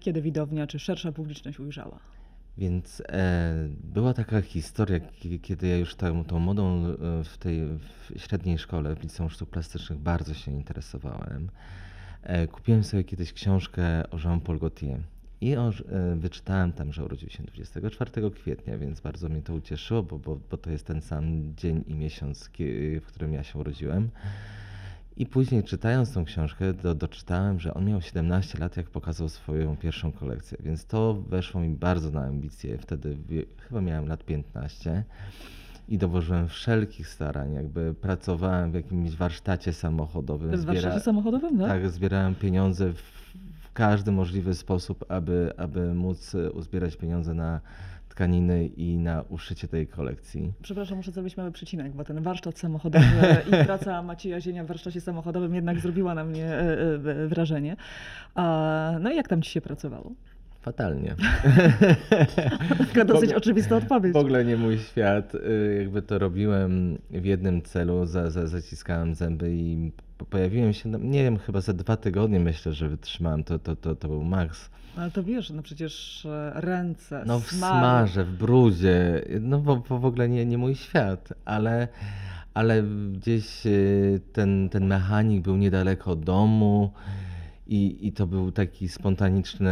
kiedy 0.00 0.22
widownia 0.22 0.66
czy 0.66 0.78
szersza 0.78 1.12
publiczność 1.12 1.60
ujrzała? 1.60 1.98
Więc 2.58 3.02
e, 3.08 3.68
była 3.84 4.14
taka 4.14 4.42
historia, 4.42 5.00
kie- 5.00 5.38
kiedy 5.38 5.66
ja 5.68 5.76
już 5.76 5.94
tą, 5.94 6.24
tą 6.24 6.38
modą 6.38 6.86
e, 6.86 7.24
w 7.24 7.38
tej 7.38 7.60
w 7.60 8.12
średniej 8.16 8.58
szkole, 8.58 8.96
w 8.96 9.02
Liceum 9.02 9.30
Sztuk 9.30 9.50
Plastycznych 9.50 9.98
bardzo 9.98 10.34
się 10.34 10.52
interesowałem. 10.52 11.48
E, 12.22 12.46
kupiłem 12.46 12.84
sobie 12.84 13.04
kiedyś 13.04 13.32
książkę 13.32 14.10
o 14.10 14.16
Jean-Paul 14.24 14.58
Gaultier 14.58 15.00
i 15.40 15.56
o, 15.56 15.68
e, 15.68 16.16
wyczytałem 16.16 16.72
tam, 16.72 16.92
że 16.92 17.04
urodził 17.04 17.28
się 17.30 17.42
24 17.42 18.30
kwietnia, 18.30 18.78
więc 18.78 19.00
bardzo 19.00 19.28
mnie 19.28 19.42
to 19.42 19.54
ucieszyło, 19.54 20.02
bo, 20.02 20.18
bo, 20.18 20.38
bo 20.50 20.56
to 20.56 20.70
jest 20.70 20.86
ten 20.86 21.00
sam 21.00 21.54
dzień 21.56 21.84
i 21.86 21.94
miesiąc, 21.94 22.50
w 23.00 23.06
którym 23.06 23.32
ja 23.32 23.42
się 23.42 23.58
urodziłem. 23.58 24.10
I 25.18 25.26
później 25.26 25.64
czytając 25.64 26.12
tą 26.12 26.24
książkę, 26.24 26.72
do, 26.72 26.94
doczytałem, 26.94 27.60
że 27.60 27.74
on 27.74 27.84
miał 27.84 28.02
17 28.02 28.58
lat, 28.58 28.76
jak 28.76 28.90
pokazał 28.90 29.28
swoją 29.28 29.76
pierwszą 29.76 30.12
kolekcję, 30.12 30.58
więc 30.60 30.84
to 30.84 31.14
weszło 31.14 31.60
mi 31.60 31.68
bardzo 31.68 32.10
na 32.10 32.24
ambicje. 32.24 32.78
Wtedy 32.78 33.16
chyba 33.68 33.80
miałem 33.80 34.08
lat 34.08 34.24
15 34.24 35.04
i 35.88 35.98
dołożyłem 35.98 36.48
wszelkich 36.48 37.08
starań, 37.08 37.54
jakby 37.54 37.94
pracowałem 37.94 38.70
w 38.70 38.74
jakimś 38.74 39.10
warsztacie 39.10 39.72
samochodowym. 39.72 40.56
W 40.56 40.64
warsztacie 40.64 41.00
samochodowym, 41.00 41.58
tak? 41.58 41.68
tak, 41.68 41.90
zbierałem 41.90 42.34
pieniądze 42.34 42.92
w, 42.92 43.02
w 43.60 43.72
każdy 43.72 44.12
możliwy 44.12 44.54
sposób, 44.54 45.04
aby, 45.08 45.52
aby 45.56 45.94
móc 45.94 46.34
e, 46.34 46.50
uzbierać 46.52 46.96
pieniądze 46.96 47.34
na 47.34 47.60
tkaniny 48.18 48.66
i 48.66 48.98
na 48.98 49.22
uszycie 49.28 49.68
tej 49.68 49.86
kolekcji. 49.86 50.52
Przepraszam, 50.62 50.96
muszę 50.96 51.10
zrobić 51.12 51.36
mały 51.36 51.52
przecinek, 51.52 51.92
bo 51.92 52.04
ten 52.04 52.22
warsztat 52.22 52.58
samochodowy 52.58 53.06
i 53.46 53.50
praca 53.66 54.02
Macieja 54.02 54.40
Zienia 54.40 54.64
w 54.64 54.66
warsztacie 54.66 55.00
samochodowym 55.00 55.54
jednak 55.54 55.80
zrobiła 55.80 56.14
na 56.14 56.24
mnie 56.24 56.44
e, 56.44 56.94
e, 56.94 57.28
wrażenie. 57.28 57.76
A, 58.34 58.92
No 59.00 59.12
i 59.12 59.16
jak 59.16 59.28
tam 59.28 59.42
ci 59.42 59.50
się 59.50 59.60
pracowało? 59.60 60.12
Fatalnie. 60.60 61.14
Taka 62.88 63.04
dosyć 63.04 63.32
oczywista 63.32 63.76
odpowiedź. 63.76 64.12
W 64.12 64.16
ogóle 64.16 64.44
nie 64.44 64.56
mój 64.56 64.78
świat. 64.78 65.34
y, 65.34 65.76
Jakby 65.78 66.02
to 66.02 66.18
robiłem 66.18 66.98
w 67.10 67.24
jednym 67.24 67.62
celu, 67.62 68.06
za, 68.06 68.30
za, 68.30 68.46
zaciskałem 68.46 69.14
zęby 69.14 69.50
i 69.52 69.92
pojawiłem 70.24 70.72
się, 70.72 70.88
no, 70.88 70.98
nie 70.98 71.22
wiem, 71.22 71.38
chyba 71.38 71.60
za 71.60 71.72
dwa 71.72 71.96
tygodnie 71.96 72.40
myślę, 72.40 72.72
że 72.72 72.88
wytrzymałem. 72.88 73.44
To, 73.44 73.58
to, 73.58 73.76
to, 73.76 73.94
to 73.96 74.08
był 74.08 74.24
maks. 74.24 74.70
Ale 74.96 75.10
to 75.10 75.22
wiesz, 75.22 75.50
no 75.50 75.62
przecież 75.62 76.26
e, 76.26 76.52
ręce, 76.54 77.22
No 77.26 77.40
w 77.40 77.46
smar. 77.46 77.70
smarze, 77.70 78.24
w 78.24 78.32
brudzie, 78.36 79.24
no 79.40 79.58
bo, 79.58 79.76
bo 79.76 79.98
w 79.98 80.04
ogóle 80.04 80.28
nie, 80.28 80.46
nie 80.46 80.58
mój 80.58 80.74
świat, 80.74 81.32
ale, 81.44 81.88
ale 82.54 82.82
gdzieś 83.12 83.66
y, 83.66 84.20
ten, 84.32 84.68
ten 84.68 84.86
mechanik 84.86 85.42
był 85.42 85.56
niedaleko 85.56 86.16
domu 86.16 86.90
I, 87.68 88.06
I 88.06 88.12
to 88.12 88.26
był 88.26 88.52
taki 88.52 88.88
spontaniczny 88.88 89.70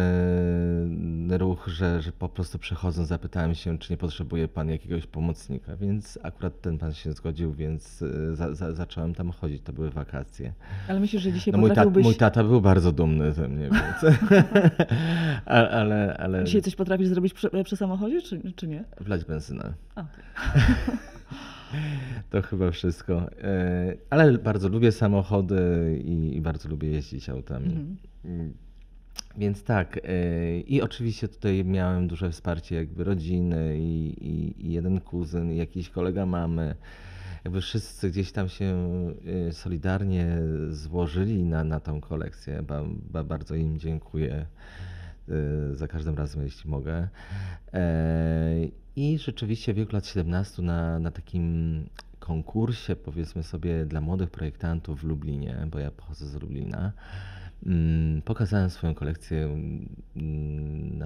ruch, 1.30 1.68
że, 1.68 2.02
że 2.02 2.12
po 2.12 2.28
prostu 2.28 2.58
przechodząc 2.58 3.08
zapytałem 3.08 3.54
się, 3.54 3.78
czy 3.78 3.92
nie 3.92 3.96
potrzebuje 3.96 4.48
pan 4.48 4.68
jakiegoś 4.70 5.06
pomocnika, 5.06 5.76
więc 5.76 6.18
akurat 6.22 6.60
ten 6.60 6.78
pan 6.78 6.94
się 6.94 7.12
zgodził, 7.12 7.52
więc 7.52 8.02
e, 8.02 8.36
za, 8.36 8.54
za, 8.54 8.72
zacząłem 8.72 9.14
tam 9.14 9.30
chodzić. 9.30 9.62
To 9.62 9.72
były 9.72 9.90
wakacje. 9.90 10.52
Ale 10.88 11.00
myślisz, 11.00 11.22
że 11.22 11.32
dzisiaj 11.32 11.52
No 11.52 11.58
mój, 11.58 11.68
ta, 11.68 11.74
potrafiłbyś... 11.74 12.04
mój 12.04 12.14
tata 12.14 12.44
był 12.44 12.60
bardzo 12.60 12.92
dumny 12.92 13.32
ze 13.32 13.48
mnie, 13.48 13.70
więc. 13.70 14.16
ale, 15.46 15.70
ale, 15.70 16.16
ale 16.16 16.44
Dzisiaj 16.44 16.62
coś 16.62 16.76
potrafisz 16.76 17.08
zrobić 17.08 17.34
przy, 17.34 17.50
przy 17.64 17.76
samochodzie, 17.76 18.22
czy, 18.22 18.52
czy 18.56 18.68
nie? 18.68 18.84
wlać 19.00 19.24
benzynę. 19.24 19.74
To 22.30 22.42
chyba 22.42 22.70
wszystko. 22.70 23.30
E, 23.42 23.94
Ale 24.10 24.38
bardzo 24.38 24.68
lubię 24.68 24.92
samochody 24.92 25.60
i, 26.04 26.40
bardzo 26.40 26.68
lubię 26.68 26.88
jeździć 26.88 27.28
autami. 27.28 27.66
Mhm. 27.66 27.96
Mm, 28.24 28.52
Więc 29.36 29.62
tak. 29.62 30.00
e, 30.04 30.60
I 30.60 30.82
oczywiście 30.82 31.28
tutaj 31.28 31.64
miałem 31.64 32.08
duże 32.08 32.30
wsparcie 32.30 32.76
jakby 32.76 33.04
rodziny 33.04 33.78
i, 33.78 34.14
i, 34.20 34.66
i 34.66 34.72
jeden 34.72 35.00
kuzyn, 35.00 35.52
i 35.52 35.56
jakiś 35.56 35.90
kolega 35.90 36.26
mamy. 36.26 36.74
Jakby 37.44 37.60
wszyscy 37.60 38.10
gdzieś 38.10 38.32
tam 38.32 38.48
się 38.48 38.74
e, 39.48 39.52
solidarnie 39.52 40.38
złożyli 40.70 41.44
na, 41.44 41.64
na 41.64 41.80
tą 41.80 42.00
kolekcję. 42.00 42.62
Ba, 42.62 42.82
ba, 43.10 43.24
bardzo 43.24 43.54
im 43.54 43.78
dziękuję 43.78 44.46
za 45.74 45.88
każdym 45.88 46.14
razem, 46.14 46.42
jeśli 46.42 46.70
mogę. 46.70 47.08
E, 47.72 48.54
I 48.96 49.18
rzeczywiście 49.18 49.72
w 49.72 49.76
wieku 49.76 49.92
lat 49.92 50.06
17 50.06 50.62
na, 50.62 50.98
na 50.98 51.10
takim 51.10 51.86
konkursie, 52.18 52.96
powiedzmy 52.96 53.42
sobie, 53.42 53.86
dla 53.86 54.00
młodych 54.00 54.30
projektantów 54.30 55.00
w 55.00 55.04
Lublinie, 55.04 55.66
bo 55.70 55.78
ja 55.78 55.90
pochodzę 55.90 56.26
z 56.26 56.34
Lublina, 56.34 56.92
mm, 57.66 58.22
pokazałem 58.22 58.70
swoją 58.70 58.94
kolekcję, 58.94 59.44
mm, 60.16 60.98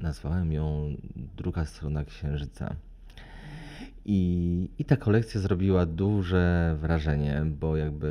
nazwałem 0.00 0.52
ją 0.52 0.96
Druga 1.36 1.64
strona 1.64 2.04
Księżyca. 2.04 2.74
I, 4.04 4.70
I 4.78 4.84
ta 4.84 4.96
kolekcja 4.96 5.40
zrobiła 5.40 5.86
duże 5.86 6.76
wrażenie, 6.80 7.42
bo 7.60 7.76
jakby 7.76 8.08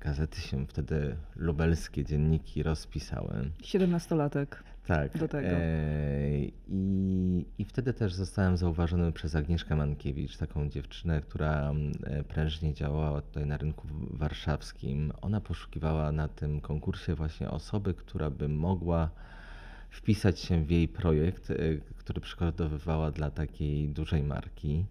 gazety 0.00 0.40
się 0.40 0.66
wtedy, 0.66 1.16
lubelskie 1.36 2.04
dzienniki 2.04 2.62
rozpisały. 2.62 3.50
17-latek. 3.62 4.46
Tak. 4.86 5.18
do 5.18 5.28
tego. 5.28 5.48
E, 5.48 6.38
i, 6.68 7.46
I 7.58 7.64
wtedy 7.64 7.92
też 7.92 8.14
zostałem 8.14 8.56
zauważony 8.56 9.12
przez 9.12 9.34
Agnieszkę 9.34 9.76
Mankiewicz, 9.76 10.36
taką 10.36 10.68
dziewczynę, 10.68 11.20
która 11.20 11.70
mm, 11.70 11.92
e, 12.04 12.24
prężnie 12.24 12.74
działała 12.74 13.20
tutaj 13.20 13.46
na 13.46 13.56
rynku 13.56 13.88
warszawskim. 14.10 15.12
Ona 15.20 15.40
poszukiwała 15.40 16.12
na 16.12 16.28
tym 16.28 16.60
konkursie 16.60 17.14
właśnie 17.14 17.50
osoby, 17.50 17.94
która 17.94 18.30
by 18.30 18.48
mogła 18.48 19.10
wpisać 19.90 20.40
się 20.40 20.64
w 20.64 20.70
jej 20.70 20.88
projekt, 20.88 21.50
e, 21.50 21.54
który 21.96 22.20
przygotowywała 22.20 23.10
dla 23.10 23.30
takiej 23.30 23.88
dużej 23.88 24.22
marki. 24.22 24.86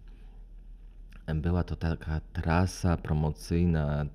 Była 1.34 1.64
to 1.64 1.76
taka 1.76 2.20
trasa 2.32 2.96
promocyjna 2.96 4.06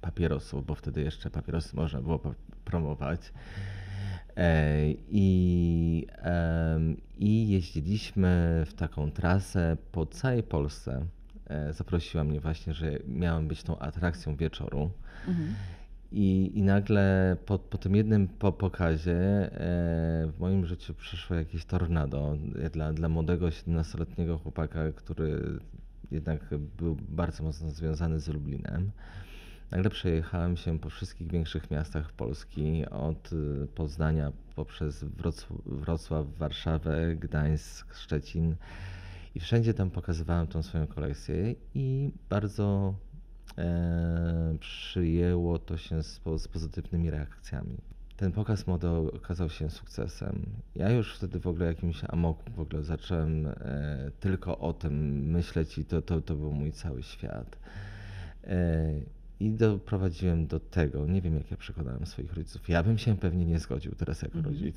papierosów, 0.00 0.66
bo 0.66 0.74
wtedy 0.74 1.02
jeszcze 1.02 1.30
papierosy 1.30 1.76
można 1.76 2.00
było 2.00 2.20
promować. 2.64 3.32
E, 4.36 4.90
I, 5.08 6.06
I 7.18 7.48
jeździliśmy 7.48 8.62
w 8.66 8.74
taką 8.74 9.10
trasę 9.10 9.76
po 9.92 10.06
całej 10.06 10.42
Polsce. 10.42 11.06
E, 11.46 11.72
Zaprosiła 11.72 12.24
mnie 12.24 12.40
właśnie, 12.40 12.72
że 12.74 12.98
miałem 13.06 13.48
być 13.48 13.62
tą 13.62 13.78
atrakcją 13.78 14.36
wieczoru. 14.36 14.90
Mhm. 15.28 15.54
I, 16.12 16.52
I 16.54 16.62
nagle 16.62 17.36
po, 17.46 17.58
po 17.58 17.78
tym 17.78 17.96
jednym 17.96 18.28
po 18.28 18.52
pokazie 18.52 19.12
e, 19.12 19.48
w 20.26 20.34
moim 20.38 20.66
życiu 20.66 20.94
przyszło 20.94 21.36
jakieś 21.36 21.64
tornado 21.64 22.36
e, 22.62 22.70
dla, 22.70 22.92
dla 22.92 23.08
młodego 23.08 23.46
17-letniego 23.46 24.38
chłopaka, 24.38 24.92
który 24.94 25.58
jednak 26.10 26.54
był 26.78 26.96
bardzo 27.08 27.42
mocno 27.42 27.70
związany 27.70 28.20
z 28.20 28.28
Lublinem. 28.28 28.90
Nagle 29.70 29.90
przejechałem 29.90 30.56
się 30.56 30.78
po 30.78 30.90
wszystkich 30.90 31.30
większych 31.30 31.70
miastach 31.70 32.12
Polski, 32.12 32.86
od 32.86 33.32
y, 33.32 33.66
Poznania 33.74 34.32
poprzez 34.56 35.04
Wrocław, 35.66 36.26
Warszawę, 36.38 37.16
Gdańsk, 37.16 37.94
Szczecin. 37.94 38.56
I 39.34 39.40
wszędzie 39.40 39.74
tam 39.74 39.90
pokazywałem 39.90 40.46
tą 40.46 40.62
swoją 40.62 40.86
kolekcję 40.86 41.54
i 41.74 42.10
bardzo 42.28 42.94
e, 43.58 44.56
przyjęło 44.60 45.58
to 45.58 45.76
się 45.76 46.02
z, 46.02 46.20
z 46.38 46.48
pozytywnymi 46.48 47.10
reakcjami. 47.10 47.76
Ten 48.16 48.32
pokaz 48.32 48.66
mody 48.66 48.88
okazał 48.88 49.50
się 49.50 49.70
sukcesem. 49.70 50.46
Ja 50.74 50.90
już 50.90 51.16
wtedy 51.16 51.40
w 51.40 51.46
ogóle 51.46 51.66
jakimś 51.66 52.04
amoku 52.08 52.50
w 52.50 52.60
ogóle 52.60 52.82
zacząłem 52.82 53.46
e, 53.46 54.10
tylko 54.20 54.58
o 54.58 54.72
tym 54.72 54.92
myśleć 55.30 55.78
i 55.78 55.84
to, 55.84 56.02
to, 56.02 56.20
to 56.20 56.36
był 56.36 56.52
mój 56.52 56.72
cały 56.72 57.02
świat. 57.02 57.58
E, 58.44 58.86
I 59.40 59.50
doprowadziłem 59.50 60.46
do 60.46 60.60
tego, 60.60 61.06
nie 61.06 61.22
wiem 61.22 61.34
jak 61.34 61.50
ja 61.50 61.56
przekonałem 61.56 62.06
swoich 62.06 62.32
rodziców. 62.34 62.68
Ja 62.68 62.82
bym 62.82 62.98
się 62.98 63.16
pewnie 63.16 63.44
nie 63.44 63.58
zgodził 63.58 63.92
teraz 63.92 64.22
jako 64.22 64.38
Mhm. 64.38 64.54
rodzic. 64.54 64.76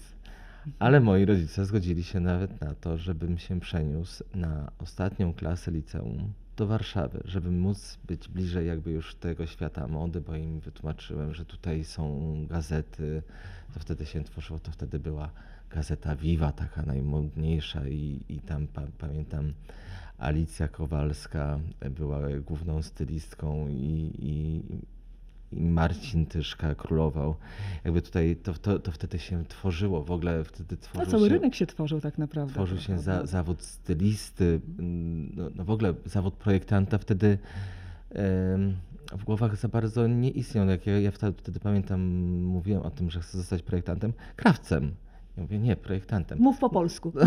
Ale 0.79 0.99
moi 0.99 1.25
rodzice 1.25 1.65
zgodzili 1.65 2.03
się 2.03 2.19
nawet 2.19 2.61
na 2.61 2.73
to, 2.75 2.97
żebym 2.97 3.37
się 3.37 3.59
przeniósł 3.59 4.23
na 4.35 4.71
ostatnią 4.79 5.33
klasę 5.33 5.71
liceum 5.71 6.33
do 6.57 6.67
Warszawy, 6.67 7.21
żeby 7.25 7.51
móc 7.51 7.97
być 8.07 8.27
bliżej 8.27 8.67
jakby 8.67 8.91
już 8.91 9.15
tego 9.15 9.45
świata 9.45 9.87
mody, 9.87 10.21
bo 10.21 10.35
im 10.35 10.59
wytłumaczyłem, 10.59 11.33
że 11.33 11.45
tutaj 11.45 11.83
są 11.83 12.35
gazety, 12.49 13.23
to 13.73 13.79
wtedy 13.79 14.05
się 14.05 14.23
tworzyło, 14.23 14.59
to 14.59 14.71
wtedy 14.71 14.99
była 14.99 15.31
gazeta 15.69 16.15
Viva, 16.15 16.51
taka 16.51 16.81
najmodniejsza 16.81 17.87
i, 17.87 18.21
i 18.29 18.39
tam 18.39 18.67
pa, 18.67 18.81
pamiętam 18.97 19.53
Alicja 20.19 20.67
Kowalska 20.67 21.60
była 21.91 22.19
główną 22.45 22.82
stylistką 22.82 23.67
i, 23.67 24.12
i, 24.19 24.63
i 25.58 25.62
Marcin 25.62 26.25
Tyszka 26.25 26.75
królował. 26.75 27.36
Jakby 27.86 28.01
tutaj 28.01 28.36
to, 28.43 28.53
to, 28.53 28.79
to 28.79 28.91
wtedy 28.91 29.19
się 29.19 29.45
tworzyło, 29.45 30.03
w 30.03 30.12
ogóle 30.12 30.43
wtedy 30.43 30.75
No, 30.75 30.82
tworzył 30.82 31.12
cały 31.12 31.27
się, 31.27 31.34
rynek 31.34 31.55
się 31.55 31.65
tworzył 31.65 32.01
tak 32.01 32.17
naprawdę. 32.17 32.53
tworzył 32.53 32.77
się 32.77 32.99
za, 32.99 33.25
zawód 33.25 33.62
stylisty, 33.62 34.62
no, 35.36 35.49
no 35.55 35.65
w 35.65 35.69
ogóle 35.69 35.93
zawód 36.05 36.34
projektanta 36.34 36.97
wtedy 36.97 37.38
w 39.17 39.23
głowach 39.25 39.55
za 39.58 39.67
bardzo 39.67 40.08
nie 40.08 40.29
istniał. 40.29 40.67
Jak 40.67 40.88
ja, 40.88 40.99
ja 40.99 41.12
wtedy 41.12 41.60
pamiętam, 41.60 42.01
mówiłem 42.43 42.82
o 42.82 42.89
tym, 42.89 43.10
że 43.10 43.19
chcę 43.19 43.38
zostać 43.38 43.62
projektantem, 43.62 44.13
krawcem. 44.36 44.91
Ja 45.39 45.43
mówię, 45.43 45.60
nie, 45.60 45.75
projektantem. 45.75 46.39
Mów 46.39 46.60
po 46.60 46.69
polsku. 46.69 47.12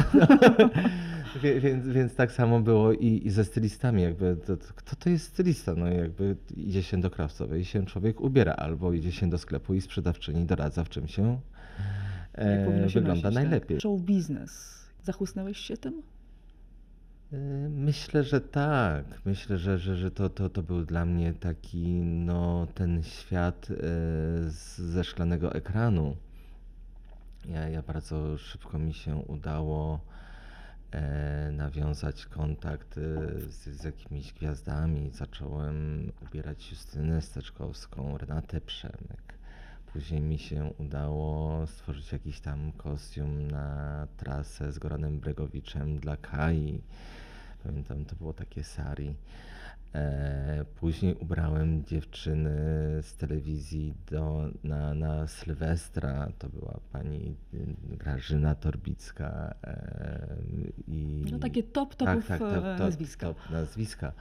Więc, 1.42 1.88
więc 1.88 2.14
tak 2.14 2.32
samo 2.32 2.60
było 2.60 2.92
i, 2.92 3.26
i 3.26 3.30
ze 3.30 3.44
stylistami. 3.44 4.02
Jakby 4.02 4.36
to, 4.46 4.56
to, 4.56 4.66
kto 4.74 4.96
to 4.96 5.10
jest 5.10 5.24
stylista? 5.24 5.74
No 5.74 5.88
jakby 5.88 6.36
idzie 6.56 6.82
się 6.82 7.00
do 7.00 7.10
krawcowej 7.10 7.60
i 7.60 7.64
się 7.64 7.86
człowiek 7.86 8.20
ubiera, 8.20 8.52
albo 8.52 8.92
idzie 8.92 9.12
się 9.12 9.30
do 9.30 9.38
sklepu 9.38 9.74
i 9.74 9.80
sprzedawczyni 9.80 10.44
doradza, 10.44 10.84
w 10.84 10.88
czym 10.88 11.08
się 11.08 11.40
e, 12.38 12.88
się 12.90 13.00
wygląda 13.00 13.28
nosić, 13.28 13.34
najlepiej. 13.34 13.76
Tak. 13.76 13.82
Show 13.82 14.00
biznes. 14.00 14.82
Zachłysnęłeś 15.02 15.58
się 15.58 15.76
tym? 15.76 16.02
E, 17.32 17.36
Myślę, 17.68 18.24
że 18.24 18.40
tak. 18.40 19.04
Myślę, 19.24 19.58
że, 19.58 19.78
że, 19.78 19.96
że 19.96 20.10
to, 20.10 20.30
to, 20.30 20.50
to 20.50 20.62
był 20.62 20.84
dla 20.84 21.04
mnie 21.04 21.34
taki, 21.34 21.86
no, 22.02 22.66
ten 22.74 23.02
świat 23.02 23.68
e, 23.70 23.76
z, 24.50 24.78
ze 24.78 25.04
szklanego 25.04 25.54
ekranu. 25.54 26.16
Ja, 27.44 27.68
ja 27.68 27.82
bardzo 27.82 28.38
szybko 28.38 28.78
mi 28.78 28.94
się 28.94 29.16
udało 29.16 30.00
e, 30.90 31.50
nawiązać 31.52 32.26
kontakt 32.26 32.98
e, 32.98 33.00
z, 33.50 33.68
z 33.68 33.84
jakimiś 33.84 34.32
gwiazdami. 34.32 35.10
Zacząłem 35.10 36.12
ubierać 36.22 36.70
Justynę 36.70 37.22
Steczkowską, 37.22 38.18
Renatę 38.18 38.60
Przemek. 38.60 39.34
Później 39.92 40.20
mi 40.20 40.38
się 40.38 40.72
udało 40.78 41.66
stworzyć 41.66 42.12
jakiś 42.12 42.40
tam 42.40 42.72
kostium 42.72 43.50
na 43.50 44.08
trasę 44.16 44.72
z 44.72 44.78
Goranem 44.78 45.20
Bregowiczem 45.20 45.98
dla 45.98 46.16
Kai. 46.16 46.82
Pamiętam, 47.64 48.04
to 48.04 48.16
było 48.16 48.32
takie 48.32 48.64
sari. 48.64 49.14
E, 49.94 50.64
później 50.80 51.14
ubrałem 51.14 51.84
dziewczyny 51.84 52.50
z 53.02 53.16
telewizji 53.16 53.94
do, 54.10 54.50
na, 54.64 54.94
na 54.94 55.26
Sylwestra. 55.26 56.28
To 56.38 56.48
była 56.48 56.80
pani 56.92 57.36
y, 57.54 57.96
Grażyna 57.96 58.54
Torbicka. 58.54 59.54
E, 59.64 60.36
i, 60.88 61.24
No 61.32 61.38
takie 61.38 61.62
top 61.62 61.94
topów 61.94 62.30
e, 62.30 62.76
nazwiska. 62.78 63.26
Top 63.26 63.50
nazwiska. 63.50 64.12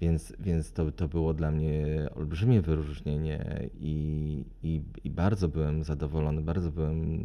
Więc, 0.00 0.32
więc 0.40 0.72
to, 0.72 0.92
to 0.92 1.08
było 1.08 1.34
dla 1.34 1.50
mnie 1.50 1.86
olbrzymie 2.14 2.62
wyróżnienie 2.62 3.68
i, 3.80 4.44
i, 4.62 4.82
i 5.04 5.10
bardzo 5.10 5.48
byłem 5.48 5.84
zadowolony, 5.84 6.42
bardzo 6.42 6.70
byłem 6.70 7.18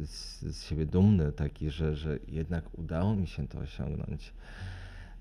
z, 0.00 0.40
z 0.40 0.64
siebie 0.64 0.86
dumny 0.86 1.32
taki, 1.32 1.70
że, 1.70 1.96
że 1.96 2.18
jednak 2.28 2.78
udało 2.78 3.16
mi 3.16 3.26
się 3.26 3.48
to 3.48 3.58
osiągnąć. 3.58 4.32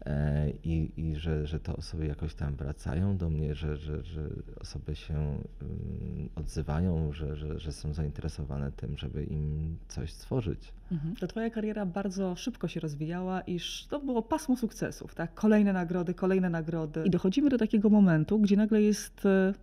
E, 0.06 0.50
i, 0.64 0.92
i 0.98 1.16
że, 1.16 1.48
że 1.48 1.60
te 1.60 1.76
osoby 1.76 2.06
jakoś 2.06 2.36
tam 2.36 2.56
wracają 2.56 3.18
do 3.18 3.30
mnie, 3.30 3.56
że, 3.56 3.78
że, 3.78 4.04
że 4.04 4.30
osoby 4.60 4.96
się 4.96 5.14
mm, 5.14 6.30
odzywają, 6.36 7.14
że, 7.14 7.36
że, 7.36 7.60
że 7.60 7.72
są 7.72 7.94
zainteresowane 7.94 8.72
tym, 8.72 8.98
żeby 8.98 9.24
im 9.24 9.78
coś 9.88 10.14
stworzyć. 10.14 10.74
Mhm. 10.92 11.16
To 11.16 11.28
twoja 11.28 11.50
kariera 11.50 11.86
bardzo 11.86 12.36
szybko 12.36 12.68
się 12.68 12.80
rozwijała, 12.80 13.42
iż 13.42 13.86
to 13.86 14.00
było 14.00 14.22
pasmo 14.22 14.56
sukcesów, 14.58 15.16
tak? 15.16 15.34
Kolejne 15.34 15.74
nagrody, 15.74 16.14
kolejne 16.14 16.50
nagrody. 16.50 17.04
I 17.06 17.10
dochodzimy 17.10 17.50
do 17.50 17.58
takiego 17.58 17.90
momentu, 17.90 18.40
gdzie 18.40 18.58
nagle 18.58 18.82
jest 18.82 19.26
e, 19.26 19.54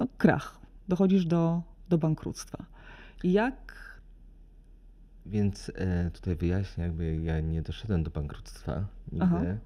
no, 0.00 0.06
krach. 0.18 0.60
Dochodzisz 0.88 1.26
do, 1.26 1.62
do 1.88 1.98
bankructwa. 1.98 2.64
Jak 3.24 3.83
Więc 5.26 5.72
e, 5.74 6.10
tutaj 6.10 6.36
wyjaśnię, 6.36 6.84
jakby 6.84 7.16
ja 7.16 7.40
nie 7.40 7.62
doszedłem 7.62 8.02
do 8.02 8.10
bankructwa 8.10 8.72
Aha. 9.20 9.38
nigdy. 9.38 9.58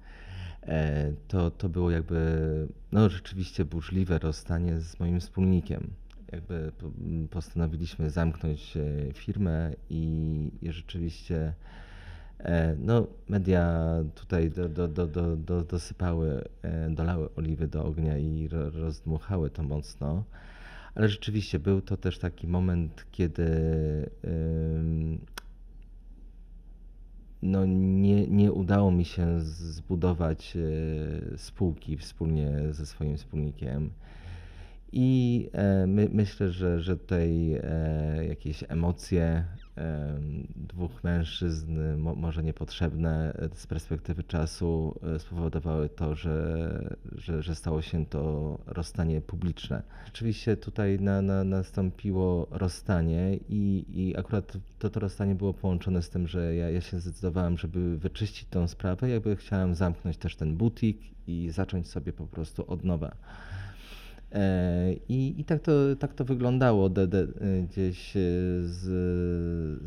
E, 0.63 1.13
to, 1.27 1.51
to 1.51 1.69
było 1.69 1.91
jakby, 1.91 2.67
no 2.91 3.09
rzeczywiście 3.09 3.65
burzliwe 3.65 4.19
rozstanie 4.19 4.79
z 4.79 4.99
moim 4.99 5.19
wspólnikiem. 5.19 5.89
Jakby 6.31 6.71
po- 6.77 6.91
postanowiliśmy 7.29 8.09
zamknąć 8.09 8.77
e, 8.77 9.13
firmę 9.13 9.73
i, 9.89 10.51
i 10.61 10.71
rzeczywiście 10.71 11.53
e, 12.39 12.75
no, 12.79 13.07
media 13.29 13.85
tutaj 14.15 14.49
do, 14.49 14.69
do, 14.69 14.87
do, 14.87 15.07
do, 15.07 15.37
do, 15.37 15.63
dosypały, 15.63 16.43
e, 16.61 16.89
dolały 16.89 17.35
oliwy 17.35 17.67
do 17.67 17.85
ognia 17.85 18.17
i 18.17 18.47
ro, 18.47 18.69
rozdmuchały 18.69 19.49
to 19.49 19.63
mocno. 19.63 20.23
Ale 20.95 21.09
rzeczywiście 21.09 21.59
był 21.59 21.81
to 21.81 21.97
też 21.97 22.19
taki 22.19 22.47
moment, 22.47 23.05
kiedy 23.11 23.45
ym, 24.25 25.19
no 27.41 27.65
nie, 27.65 28.27
nie 28.27 28.51
udało 28.51 28.91
mi 28.91 29.05
się 29.05 29.39
zbudować 29.41 30.57
e, 30.57 31.37
spółki 31.37 31.97
wspólnie 31.97 32.51
ze 32.71 32.85
swoim 32.85 33.17
wspólnikiem. 33.17 33.91
I 34.91 35.49
e, 35.53 35.87
my, 35.87 36.09
myślę, 36.11 36.49
że, 36.49 36.79
że 36.79 36.97
tutaj 36.97 37.53
e, 37.53 38.25
jakieś 38.27 38.63
emocje 38.67 39.45
dwóch 40.55 41.03
mężczyzn, 41.03 41.97
mo, 41.97 42.15
może 42.15 42.43
niepotrzebne 42.43 43.33
z 43.53 43.67
perspektywy 43.67 44.23
czasu, 44.23 44.99
e, 45.15 45.19
spowodowały 45.19 45.89
to, 45.89 46.15
że, 46.15 46.97
że, 47.15 47.43
że 47.43 47.55
stało 47.55 47.81
się 47.81 48.05
to 48.05 48.57
rozstanie 48.65 49.21
publiczne. 49.21 49.83
Rzeczywiście 50.05 50.57
tutaj 50.57 50.99
na, 50.99 51.21
na, 51.21 51.43
nastąpiło 51.43 52.47
rozstanie 52.51 53.39
i, 53.49 53.85
i 53.89 54.17
akurat 54.17 54.57
to, 54.79 54.89
to 54.89 54.99
rozstanie 54.99 55.35
było 55.35 55.53
połączone 55.53 56.01
z 56.01 56.09
tym, 56.09 56.27
że 56.27 56.55
ja, 56.55 56.69
ja 56.69 56.81
się 56.81 56.99
zdecydowałem, 56.99 57.57
żeby 57.57 57.97
wyczyścić 57.97 58.47
tą 58.49 58.67
sprawę, 58.67 59.09
jakby 59.09 59.35
chciałem 59.35 59.75
zamknąć 59.75 60.17
też 60.17 60.35
ten 60.35 60.57
butik 60.57 60.97
i 61.27 61.49
zacząć 61.49 61.87
sobie 61.87 62.13
po 62.13 62.27
prostu 62.27 62.71
od 62.71 62.83
nowa. 62.83 63.15
E, 64.31 64.93
I, 65.09 65.41
i 65.41 65.45
tak, 65.45 65.61
to, 65.61 65.71
tak 65.99 66.13
to 66.13 66.25
wyglądało 66.25 66.89
de, 66.89 67.07
de, 67.07 67.27
gdzieś 67.69 68.17
e, 68.17 68.19
z, 68.63 68.79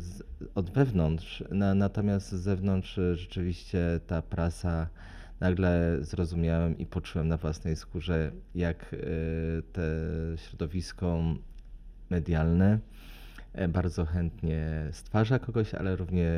z, 0.03 0.23
od 0.55 0.69
wewnątrz. 0.69 1.43
Na, 1.51 1.75
natomiast 1.75 2.31
z 2.31 2.41
zewnątrz 2.41 2.97
e, 2.97 3.15
rzeczywiście 3.15 3.99
ta 4.07 4.21
prasa 4.21 4.87
nagle 5.39 5.97
zrozumiałem 6.01 6.77
i 6.77 6.85
poczułem 6.85 7.27
na 7.27 7.37
własnej 7.37 7.75
skórze, 7.75 8.31
jak 8.55 8.95
te 9.71 9.81
środowisko 10.37 11.23
medialne 12.09 12.79
bardzo 13.69 14.05
chętnie 14.05 14.89
stwarza 14.91 15.39
kogoś, 15.39 15.73
ale 15.73 15.95
równie 15.95 16.31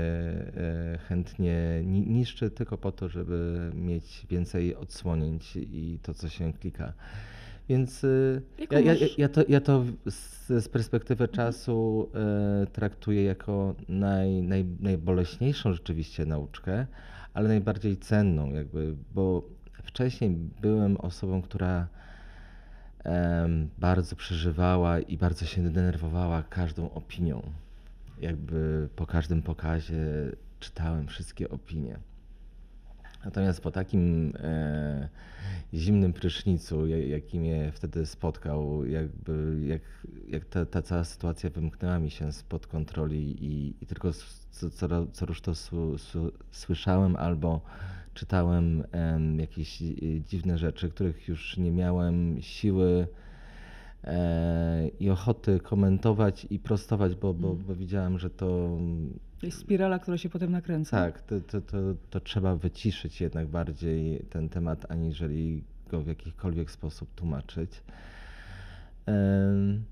chętnie 1.07 1.81
ni- 1.85 2.07
niszczy 2.07 2.49
tylko 2.51 2.77
po 2.77 2.91
to, 2.91 3.09
żeby 3.09 3.71
mieć 3.75 4.25
więcej 4.29 4.75
odsłonięć 4.75 5.55
i 5.55 5.99
to, 6.01 6.13
co 6.13 6.29
się 6.29 6.53
klika. 6.53 6.93
Więc 7.69 8.03
y, 8.03 8.41
ja, 8.71 8.79
ja, 8.79 8.93
ja, 9.17 9.29
to, 9.29 9.41
ja 9.47 9.61
to 9.61 9.83
z, 10.09 10.47
z 10.47 10.69
perspektywy 10.69 11.27
czasu 11.27 12.09
e, 12.13 12.67
traktuję 12.67 13.23
jako 13.23 13.75
naj, 13.89 14.41
naj, 14.43 14.65
najboleśniejszą 14.79 15.73
rzeczywiście 15.73 16.25
nauczkę, 16.25 16.85
ale 17.33 17.47
najbardziej 17.47 17.97
cenną, 17.97 18.53
jakby, 18.53 18.95
bo 19.13 19.43
wcześniej 19.83 20.37
byłem 20.61 20.97
osobą, 20.97 21.41
która 21.41 21.87
bardzo 23.77 24.15
przeżywała 24.15 24.99
i 24.99 25.17
bardzo 25.17 25.45
się 25.45 25.63
denerwowała 25.63 26.43
każdą 26.43 26.91
opinią. 26.91 27.41
Jakby 28.21 28.89
po 28.95 29.05
każdym 29.05 29.41
pokazie 29.41 30.05
czytałem 30.59 31.07
wszystkie 31.07 31.49
opinie. 31.49 31.99
Natomiast 33.25 33.61
po 33.61 33.71
takim 33.71 34.33
e, 34.39 35.09
zimnym 35.73 36.13
prysznicu, 36.13 36.87
ja- 36.87 37.07
jaki 37.07 37.39
mnie 37.39 37.71
wtedy 37.71 38.05
spotkał, 38.05 38.85
jakby 38.85 39.61
jak, 39.67 39.81
jak 40.27 40.45
ta, 40.45 40.65
ta 40.65 40.81
cała 40.81 41.03
sytuacja 41.03 41.49
wymknęła 41.49 41.99
mi 41.99 42.11
się 42.11 42.31
spod 42.31 42.67
kontroli 42.67 43.45
i, 43.45 43.73
i 43.81 43.85
tylko 43.85 44.13
co, 44.51 44.69
co, 44.69 45.07
co 45.11 45.25
to 45.41 45.55
su, 45.55 45.97
su, 45.97 46.31
słyszałem 46.51 47.15
albo 47.15 47.61
czytałem 48.13 48.83
em, 48.91 49.39
jakieś 49.39 49.81
e, 49.81 49.85
dziwne 50.29 50.57
rzeczy, 50.57 50.89
których 50.89 51.27
już 51.27 51.57
nie 51.57 51.71
miałem 51.71 52.41
siły 52.41 53.07
e, 53.11 53.24
i 54.99 55.09
ochoty 55.09 55.59
komentować 55.59 56.47
i 56.49 56.59
prostować, 56.59 57.15
bo, 57.15 57.33
bo, 57.33 57.55
bo 57.55 57.75
widziałem, 57.75 58.19
że 58.19 58.29
to 58.29 58.77
to 59.39 59.45
jest 59.45 59.57
spirala, 59.59 59.99
która 59.99 60.17
się 60.17 60.29
potem 60.29 60.51
nakręca? 60.51 60.97
tak, 60.97 61.21
to, 61.21 61.41
to, 61.41 61.61
to, 61.61 61.77
to 62.09 62.19
trzeba 62.19 62.55
wyciszyć 62.55 63.21
jednak 63.21 63.47
bardziej 63.47 64.25
ten 64.29 64.49
temat, 64.49 64.91
aniżeli 64.91 65.63
go 65.89 66.01
w 66.01 66.07
jakikolwiek 66.07 66.71
sposób 66.71 67.15
tłumaczyć. 67.15 67.83
Em, 69.05 69.83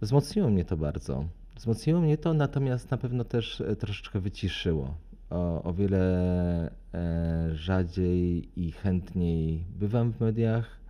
Wzmocniło 0.00 0.50
mnie 0.50 0.64
to 0.64 0.76
bardzo. 0.76 1.24
Wzmocniło 1.56 2.00
mnie 2.00 2.18
to, 2.18 2.34
natomiast 2.34 2.90
na 2.90 2.96
pewno 2.96 3.24
też 3.24 3.60
e, 3.60 3.76
troszeczkę 3.76 4.20
wyciszyło. 4.20 4.94
O, 5.30 5.62
o 5.62 5.72
wiele 5.72 6.70
e, 6.94 7.50
rzadziej 7.54 8.48
i 8.56 8.72
chętniej 8.72 9.64
bywam 9.78 10.12
w 10.12 10.20
mediach 10.20 10.80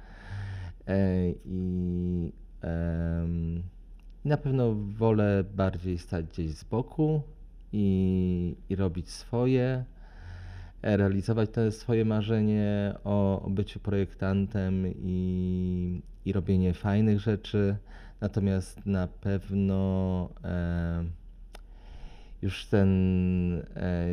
e, 0.86 1.30
i 1.44 2.32
na 4.24 4.36
pewno 4.36 4.74
wolę 4.74 5.44
bardziej 5.54 5.98
stać 5.98 6.26
gdzieś 6.26 6.50
z 6.50 6.64
boku 6.64 7.22
i, 7.72 8.56
i 8.68 8.76
robić 8.76 9.10
swoje, 9.10 9.84
e, 10.82 10.96
realizować 10.96 11.50
te 11.50 11.72
swoje 11.72 12.04
marzenie 12.04 12.94
o, 13.04 13.42
o 13.42 13.50
byciu 13.50 13.80
projektantem 13.80 14.86
i, 14.96 16.02
i 16.24 16.32
robienie 16.32 16.74
fajnych 16.74 17.20
rzeczy. 17.20 17.76
Natomiast 18.20 18.86
na 18.86 19.06
pewno 19.06 20.28
e, 20.44 21.04
już 22.42 22.66
ten 22.66 23.62
e, 23.76 24.08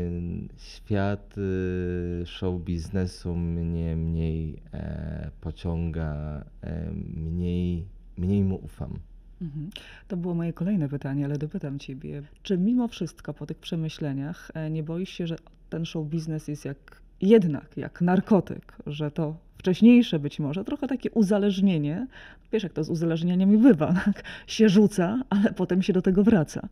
świat 0.57 1.37
y, 1.37 2.23
show 2.25 2.61
biznesu 2.61 3.35
mnie 3.35 3.95
mniej 3.95 4.61
e, 4.73 5.31
pociąga, 5.41 6.45
e, 6.61 6.91
mniej, 7.15 7.87
mniej 8.17 8.43
mu 8.43 8.55
ufam. 8.55 8.99
Mhm. 9.41 9.69
To 10.07 10.17
było 10.17 10.33
moje 10.33 10.53
kolejne 10.53 10.89
pytanie, 10.89 11.25
ale 11.25 11.37
dopytam 11.37 11.79
ciebie. 11.79 12.23
Czy 12.43 12.57
mimo 12.57 12.87
wszystko 12.87 13.33
po 13.33 13.45
tych 13.45 13.57
przemyśleniach 13.57 14.51
e, 14.53 14.69
nie 14.69 14.83
boisz 14.83 15.09
się, 15.09 15.27
że 15.27 15.35
ten 15.69 15.85
show 15.85 16.07
biznes 16.07 16.47
jest 16.47 16.65
jak 16.65 17.01
jednak 17.21 17.77
jak 17.77 18.01
narkotyk, 18.01 18.77
że 18.87 19.11
to 19.11 19.37
wcześniejsze 19.57 20.19
być 20.19 20.39
może 20.39 20.63
trochę 20.63 20.87
takie 20.87 21.11
uzależnienie, 21.11 22.07
wiesz 22.51 22.63
jak 22.63 22.73
to 22.73 22.83
z 22.83 22.89
uzależnieniami 22.89 23.57
bywa, 23.57 23.93
tak? 24.05 24.23
się 24.47 24.69
rzuca, 24.69 25.23
ale 25.29 25.53
potem 25.53 25.81
się 25.81 25.93
do 25.93 26.01
tego 26.01 26.23
wraca. 26.23 26.69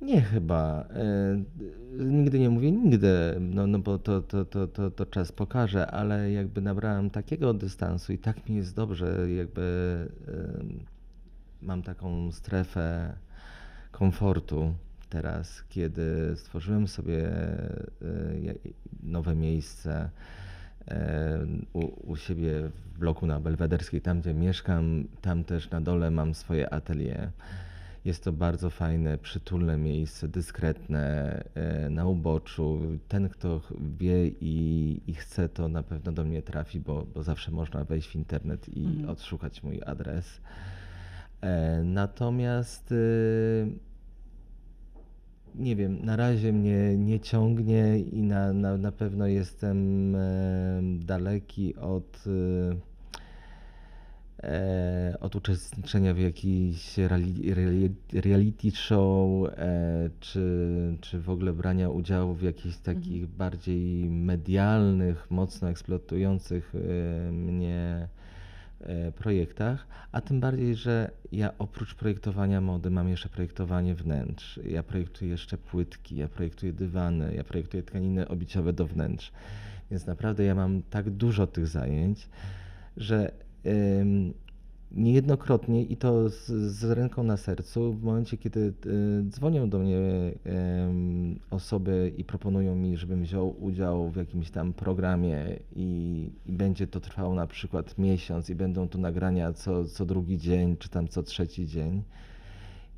Nie 0.00 0.20
chyba. 0.20 0.84
E, 0.90 1.42
nigdy 2.04 2.38
nie 2.38 2.50
mówię 2.50 2.72
nigdy, 2.72 3.36
no, 3.40 3.66
no 3.66 3.78
bo 3.78 3.98
to, 3.98 4.22
to, 4.22 4.44
to, 4.44 4.66
to, 4.66 4.90
to 4.90 5.06
czas 5.06 5.32
pokaże, 5.32 5.86
ale 5.90 6.32
jakby 6.32 6.60
nabrałem 6.60 7.10
takiego 7.10 7.54
dystansu 7.54 8.12
i 8.12 8.18
tak 8.18 8.48
mi 8.48 8.56
jest 8.56 8.74
dobrze, 8.74 9.30
jakby 9.30 10.08
mam 11.62 11.82
taką 11.82 12.32
strefę 12.32 13.16
komfortu 13.92 14.74
teraz, 15.08 15.64
kiedy 15.68 16.36
stworzyłem 16.36 16.88
sobie 16.88 17.28
e, 17.28 17.58
nowe 19.02 19.36
miejsce 19.36 20.10
e, 20.88 21.38
u, 21.72 22.10
u 22.10 22.16
siebie 22.16 22.52
w 22.68 22.98
bloku 22.98 23.26
na 23.26 23.40
Belwederskiej, 23.40 24.00
tam 24.00 24.20
gdzie 24.20 24.34
mieszkam, 24.34 25.04
tam 25.20 25.44
też 25.44 25.70
na 25.70 25.80
dole 25.80 26.10
mam 26.10 26.34
swoje 26.34 26.72
atelier. 26.72 27.30
Jest 28.04 28.24
to 28.24 28.32
bardzo 28.32 28.70
fajne, 28.70 29.18
przytulne 29.18 29.76
miejsce, 29.76 30.28
dyskretne, 30.28 31.04
e, 31.54 31.90
na 31.90 32.06
uboczu. 32.06 32.80
Ten, 33.08 33.28
kto 33.28 33.60
wie 33.98 34.28
i, 34.28 35.00
i 35.06 35.14
chce, 35.14 35.48
to 35.48 35.68
na 35.68 35.82
pewno 35.82 36.12
do 36.12 36.24
mnie 36.24 36.42
trafi, 36.42 36.80
bo, 36.80 37.06
bo 37.14 37.22
zawsze 37.22 37.50
można 37.50 37.84
wejść 37.84 38.08
w 38.08 38.14
internet 38.14 38.68
i 38.76 38.84
Mhm. 38.86 39.08
odszukać 39.10 39.62
mój 39.62 39.80
adres. 39.86 40.40
E, 41.40 41.82
Natomiast 41.84 42.92
y, 42.92 43.66
nie 45.54 45.76
wiem, 45.76 46.04
na 46.04 46.16
razie 46.16 46.52
mnie 46.52 46.96
nie 46.98 47.20
ciągnie 47.20 47.98
i 47.98 48.22
na, 48.22 48.52
na, 48.52 48.76
na 48.76 48.92
pewno 48.92 49.26
jestem 49.26 50.14
e, 50.16 50.80
daleki 50.98 51.76
od, 51.76 52.24
e, 52.26 52.87
od 55.20 55.36
uczestniczenia 55.36 56.14
w 56.14 56.18
jakiejś 56.18 56.98
reali, 56.98 57.54
reali, 57.54 57.94
reality 58.12 58.70
show, 58.70 59.48
e, 59.48 60.10
czy, 60.20 60.96
czy 61.00 61.20
w 61.20 61.30
ogóle 61.30 61.52
brania 61.52 61.88
udziału 61.90 62.34
w 62.34 62.42
jakichś 62.42 62.76
takich 62.76 63.26
bardziej 63.26 64.10
medialnych, 64.10 65.30
mocno 65.30 65.68
eksploatujących 65.68 66.74
e, 66.74 67.32
mnie 67.32 68.08
e, 68.80 69.12
projektach, 69.12 69.86
a 70.12 70.20
tym 70.20 70.40
bardziej, 70.40 70.74
że 70.74 71.10
ja 71.32 71.58
oprócz 71.58 71.94
projektowania 71.94 72.60
mody 72.60 72.90
mam 72.90 73.08
jeszcze 73.08 73.28
projektowanie 73.28 73.94
wnętrz. 73.94 74.60
Ja 74.64 74.82
projektuję 74.82 75.30
jeszcze 75.30 75.58
płytki, 75.58 76.16
ja 76.16 76.28
projektuję 76.28 76.72
dywany, 76.72 77.34
ja 77.34 77.44
projektuję 77.44 77.82
tkaniny 77.82 78.28
obiciowe 78.28 78.72
do 78.72 78.86
wnętrz. 78.86 79.32
Więc 79.90 80.06
naprawdę 80.06 80.44
ja 80.44 80.54
mam 80.54 80.82
tak 80.82 81.10
dużo 81.10 81.46
tych 81.46 81.66
zajęć, 81.66 82.28
że 82.96 83.32
niejednokrotnie 84.92 85.82
i 85.82 85.96
to 85.96 86.30
z, 86.30 86.46
z 86.50 86.84
ręką 86.84 87.22
na 87.22 87.36
sercu, 87.36 87.92
w 87.92 88.02
momencie 88.02 88.36
kiedy 88.36 88.60
y, 88.60 89.24
dzwonią 89.28 89.70
do 89.70 89.78
mnie 89.78 89.98
osoby 91.50 92.12
i 92.16 92.24
proponują 92.24 92.74
mi, 92.74 92.96
żebym 92.96 93.22
wziął 93.22 93.64
udział 93.64 94.10
w 94.10 94.16
jakimś 94.16 94.50
tam 94.50 94.72
programie 94.72 95.58
i, 95.76 96.30
i 96.46 96.52
będzie 96.52 96.86
to 96.86 97.00
trwało 97.00 97.34
na 97.34 97.46
przykład 97.46 97.98
miesiąc 97.98 98.50
i 98.50 98.54
będą 98.54 98.88
to 98.88 98.98
nagrania 98.98 99.52
co, 99.52 99.84
co 99.84 100.06
drugi 100.06 100.38
dzień, 100.38 100.76
czy 100.76 100.88
tam 100.88 101.08
co 101.08 101.22
trzeci 101.22 101.66
dzień. 101.66 102.02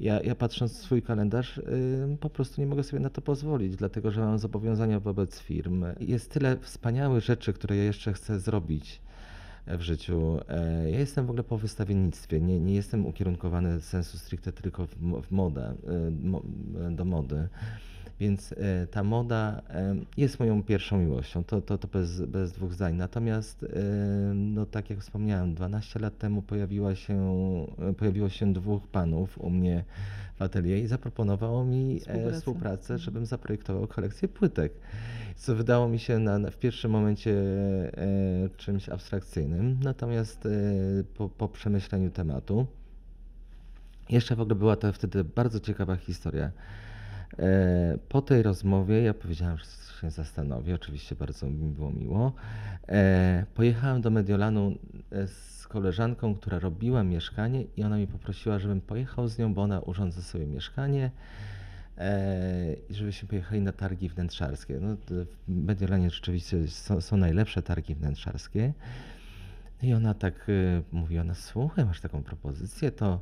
Ja, 0.00 0.20
ja 0.20 0.34
patrząc 0.34 0.72
w 0.72 0.82
swój 0.82 1.02
kalendarz, 1.02 1.58
y, 1.58 2.16
po 2.20 2.30
prostu 2.30 2.60
nie 2.60 2.66
mogę 2.66 2.82
sobie 2.82 3.00
na 3.00 3.10
to 3.10 3.20
pozwolić, 3.20 3.76
dlatego 3.76 4.10
że 4.10 4.20
mam 4.20 4.38
zobowiązania 4.38 5.00
wobec 5.00 5.40
firm. 5.40 5.84
Jest 6.00 6.30
tyle 6.30 6.56
wspaniałych 6.56 7.24
rzeczy, 7.24 7.52
które 7.52 7.76
ja 7.76 7.84
jeszcze 7.84 8.12
chcę 8.12 8.40
zrobić 8.40 9.00
w 9.78 9.80
życiu. 9.82 10.38
E, 10.48 10.90
Ja 10.90 10.98
jestem 10.98 11.26
w 11.26 11.30
ogóle 11.30 11.44
po 11.44 11.58
wystawiennictwie, 11.58 12.40
nie, 12.40 12.60
nie 12.60 12.74
jestem 12.74 13.06
ukierunkowany 13.06 13.80
sensu 13.80 14.18
stricte 14.18 14.52
tylko 14.52 14.86
w, 14.86 15.00
mo- 15.00 15.22
w 15.22 15.30
modę, 15.30 15.74
e, 15.86 16.10
mo- 16.10 16.42
do 16.90 17.04
mody. 17.04 17.48
Więc 18.20 18.52
e, 18.52 18.86
ta 18.86 19.04
moda 19.04 19.62
e, 19.70 19.94
jest 20.16 20.40
moją 20.40 20.62
pierwszą 20.62 20.98
miłością, 20.98 21.44
to, 21.44 21.60
to, 21.60 21.78
to 21.78 21.88
bez, 21.88 22.20
bez 22.22 22.52
dwóch 22.52 22.72
zdań. 22.74 22.94
Natomiast, 22.96 23.62
e, 23.62 23.66
no 24.34 24.66
tak 24.66 24.90
jak 24.90 24.98
wspomniałem, 25.00 25.54
12 25.54 26.00
lat 26.00 26.18
temu 26.18 26.42
pojawiła 26.42 26.94
się, 26.94 27.16
e, 27.90 27.92
pojawiło 27.92 28.28
się 28.28 28.52
dwóch 28.52 28.86
panów 28.88 29.38
u 29.38 29.50
mnie 29.50 29.84
atelier 30.42 30.78
i 30.78 30.86
zaproponowało 30.86 31.64
mi 31.64 31.96
e, 31.96 32.00
Współpracę. 32.00 32.38
współpracę, 32.38 32.98
żebym 32.98 33.26
zaprojektował 33.26 33.86
kolekcję 33.86 34.28
płytek. 34.28 34.72
Co 35.36 35.54
wydało 35.54 35.88
mi 35.88 35.98
się 35.98 36.18
na, 36.18 36.38
na, 36.38 36.50
w 36.50 36.56
pierwszym 36.58 36.90
momencie 36.90 37.32
e, 37.32 38.48
czymś 38.56 38.88
abstrakcyjnym, 38.88 39.78
natomiast 39.82 40.46
e, 40.46 40.50
po, 41.14 41.28
po 41.28 41.48
przemyśleniu 41.48 42.10
tematu, 42.10 42.66
jeszcze 44.10 44.36
w 44.36 44.40
ogóle 44.40 44.54
była 44.54 44.76
to 44.76 44.92
wtedy 44.92 45.24
bardzo 45.24 45.60
ciekawa 45.60 45.96
historia. 45.96 46.50
E, 47.38 47.98
Po 48.08 48.22
tej 48.22 48.42
rozmowie 48.42 49.02
ja 49.02 49.14
powiedziałem, 49.14 49.56
że 49.58 49.64
się 50.00 50.10
zastanowię, 50.10 50.74
oczywiście 50.74 51.16
bardzo 51.16 51.46
mi 51.50 51.68
było 51.72 51.90
miło. 51.92 52.32
E, 52.88 53.44
Pojechałem 53.54 54.00
do 54.02 54.10
Mediolanu 54.10 54.74
z 55.26 55.49
koleżanką, 55.70 56.34
która 56.34 56.58
robiła 56.58 57.02
mieszkanie 57.02 57.64
i 57.76 57.82
ona 57.82 57.96
mi 57.96 58.06
poprosiła, 58.06 58.58
żebym 58.58 58.80
pojechał 58.80 59.28
z 59.28 59.38
nią, 59.38 59.54
bo 59.54 59.62
ona 59.62 59.80
urządza 59.80 60.22
sobie 60.22 60.46
mieszkanie 60.46 61.10
e, 61.98 62.74
i 62.88 62.94
żebyśmy 62.94 63.28
pojechali 63.28 63.60
na 63.60 63.72
targi 63.72 64.08
wnętrzarskie. 64.08 64.78
No, 64.80 64.96
w 65.08 65.26
Mediolanie 65.48 66.10
rzeczywiście 66.10 66.68
są, 66.68 67.00
są 67.00 67.16
najlepsze 67.16 67.62
targi 67.62 67.94
wnętrzarskie. 67.94 68.72
I 69.82 69.94
ona 69.94 70.14
tak 70.14 70.48
y, 70.48 70.82
mówi, 70.92 71.18
ona 71.18 71.34
słuchaj, 71.34 71.84
masz 71.84 72.00
taką 72.00 72.22
propozycję, 72.22 72.92
to 72.92 73.20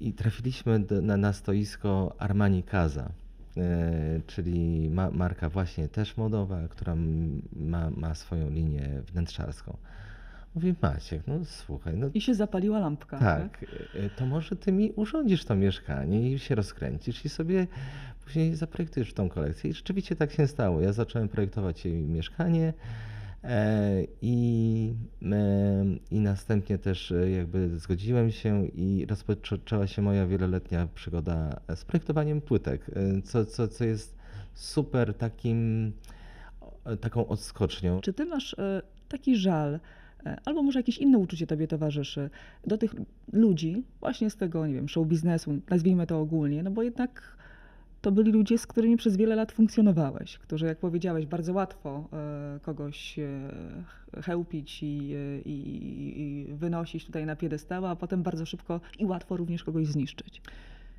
i 0.00 0.12
trafiliśmy 0.12 0.80
do, 0.80 1.02
na, 1.02 1.16
na 1.16 1.32
stoisko 1.32 2.14
Armani 2.18 2.62
Casa, 2.62 3.10
e, 3.56 4.20
czyli 4.26 4.90
ma, 4.90 5.10
marka 5.10 5.48
właśnie 5.48 5.88
też 5.88 6.16
modowa, 6.16 6.68
która 6.68 6.94
ma, 7.56 7.90
ma 7.90 8.14
swoją 8.14 8.50
linię 8.50 9.02
wnętrzarską. 9.12 9.76
Mówi 10.54 10.74
Maciek, 10.82 11.22
no 11.26 11.44
słuchaj, 11.44 11.96
no 11.96 12.10
I 12.14 12.20
się 12.20 12.34
zapaliła 12.34 12.78
lampka. 12.78 13.18
tak, 13.18 13.64
e, 13.94 14.10
to 14.10 14.26
może 14.26 14.56
ty 14.56 14.72
mi 14.72 14.92
urządzisz 14.92 15.44
to 15.44 15.54
mieszkanie 15.54 16.32
i 16.32 16.38
się 16.38 16.54
rozkręcisz 16.54 17.24
i 17.24 17.28
sobie 17.28 17.66
później 18.24 18.54
zaprojektujesz 18.54 19.14
tą 19.14 19.28
kolekcję. 19.28 19.70
I 19.70 19.74
rzeczywiście 19.74 20.16
tak 20.16 20.32
się 20.32 20.46
stało. 20.46 20.80
Ja 20.80 20.92
zacząłem 20.92 21.28
projektować 21.28 21.84
jej 21.84 22.02
mieszkanie 22.02 22.72
e, 23.44 24.04
i, 24.22 24.94
e, 25.22 25.84
i 26.10 26.20
następnie 26.20 26.78
też 26.78 27.12
e, 27.12 27.30
jakby 27.30 27.78
zgodziłem 27.78 28.30
się 28.30 28.66
i 28.66 29.06
rozpoczęła 29.06 29.86
się 29.86 30.02
moja 30.02 30.26
wieloletnia 30.26 30.88
przygoda 30.94 31.60
z 31.74 31.84
projektowaniem 31.84 32.40
płytek, 32.40 32.90
e, 32.94 33.22
co, 33.22 33.46
co, 33.46 33.68
co 33.68 33.84
jest 33.84 34.16
super 34.54 35.14
takim, 35.14 35.92
taką 37.00 37.26
odskocznią. 37.28 38.00
Czy 38.00 38.12
ty 38.12 38.24
masz 38.24 38.54
e, 38.54 38.82
taki 39.08 39.36
żal, 39.36 39.74
e, 39.74 39.80
albo 40.44 40.62
może 40.62 40.78
jakieś 40.78 40.98
inne 40.98 41.18
uczucie 41.18 41.46
tobie 41.46 41.68
towarzyszy 41.68 42.30
do 42.66 42.78
tych 42.78 42.94
ludzi, 43.32 43.82
właśnie 44.00 44.30
z 44.30 44.36
tego, 44.36 44.66
nie 44.66 44.74
wiem, 44.74 44.88
show 44.88 45.06
biznesu, 45.06 45.60
nazwijmy 45.70 46.06
to 46.06 46.20
ogólnie, 46.20 46.62
no 46.62 46.70
bo 46.70 46.82
jednak 46.82 47.36
to 48.04 48.12
byli 48.12 48.32
ludzie, 48.32 48.58
z 48.58 48.66
którymi 48.66 48.96
przez 48.96 49.16
wiele 49.16 49.34
lat 49.34 49.52
funkcjonowałeś, 49.52 50.38
którzy, 50.38 50.66
jak 50.66 50.78
powiedziałeś, 50.78 51.26
bardzo 51.26 51.52
łatwo 51.52 52.08
e, 52.12 52.60
kogoś 52.62 53.18
e, 53.18 54.22
chełpić 54.22 54.82
i, 54.82 55.14
e, 55.14 55.40
i, 55.40 56.20
i 56.20 56.54
wynosić 56.54 57.06
tutaj 57.06 57.26
na 57.26 57.36
piedestała, 57.36 57.90
a 57.90 57.96
potem 57.96 58.22
bardzo 58.22 58.46
szybko 58.46 58.80
i 58.98 59.04
łatwo 59.04 59.36
również 59.36 59.64
kogoś 59.64 59.86
zniszczyć. 59.86 60.42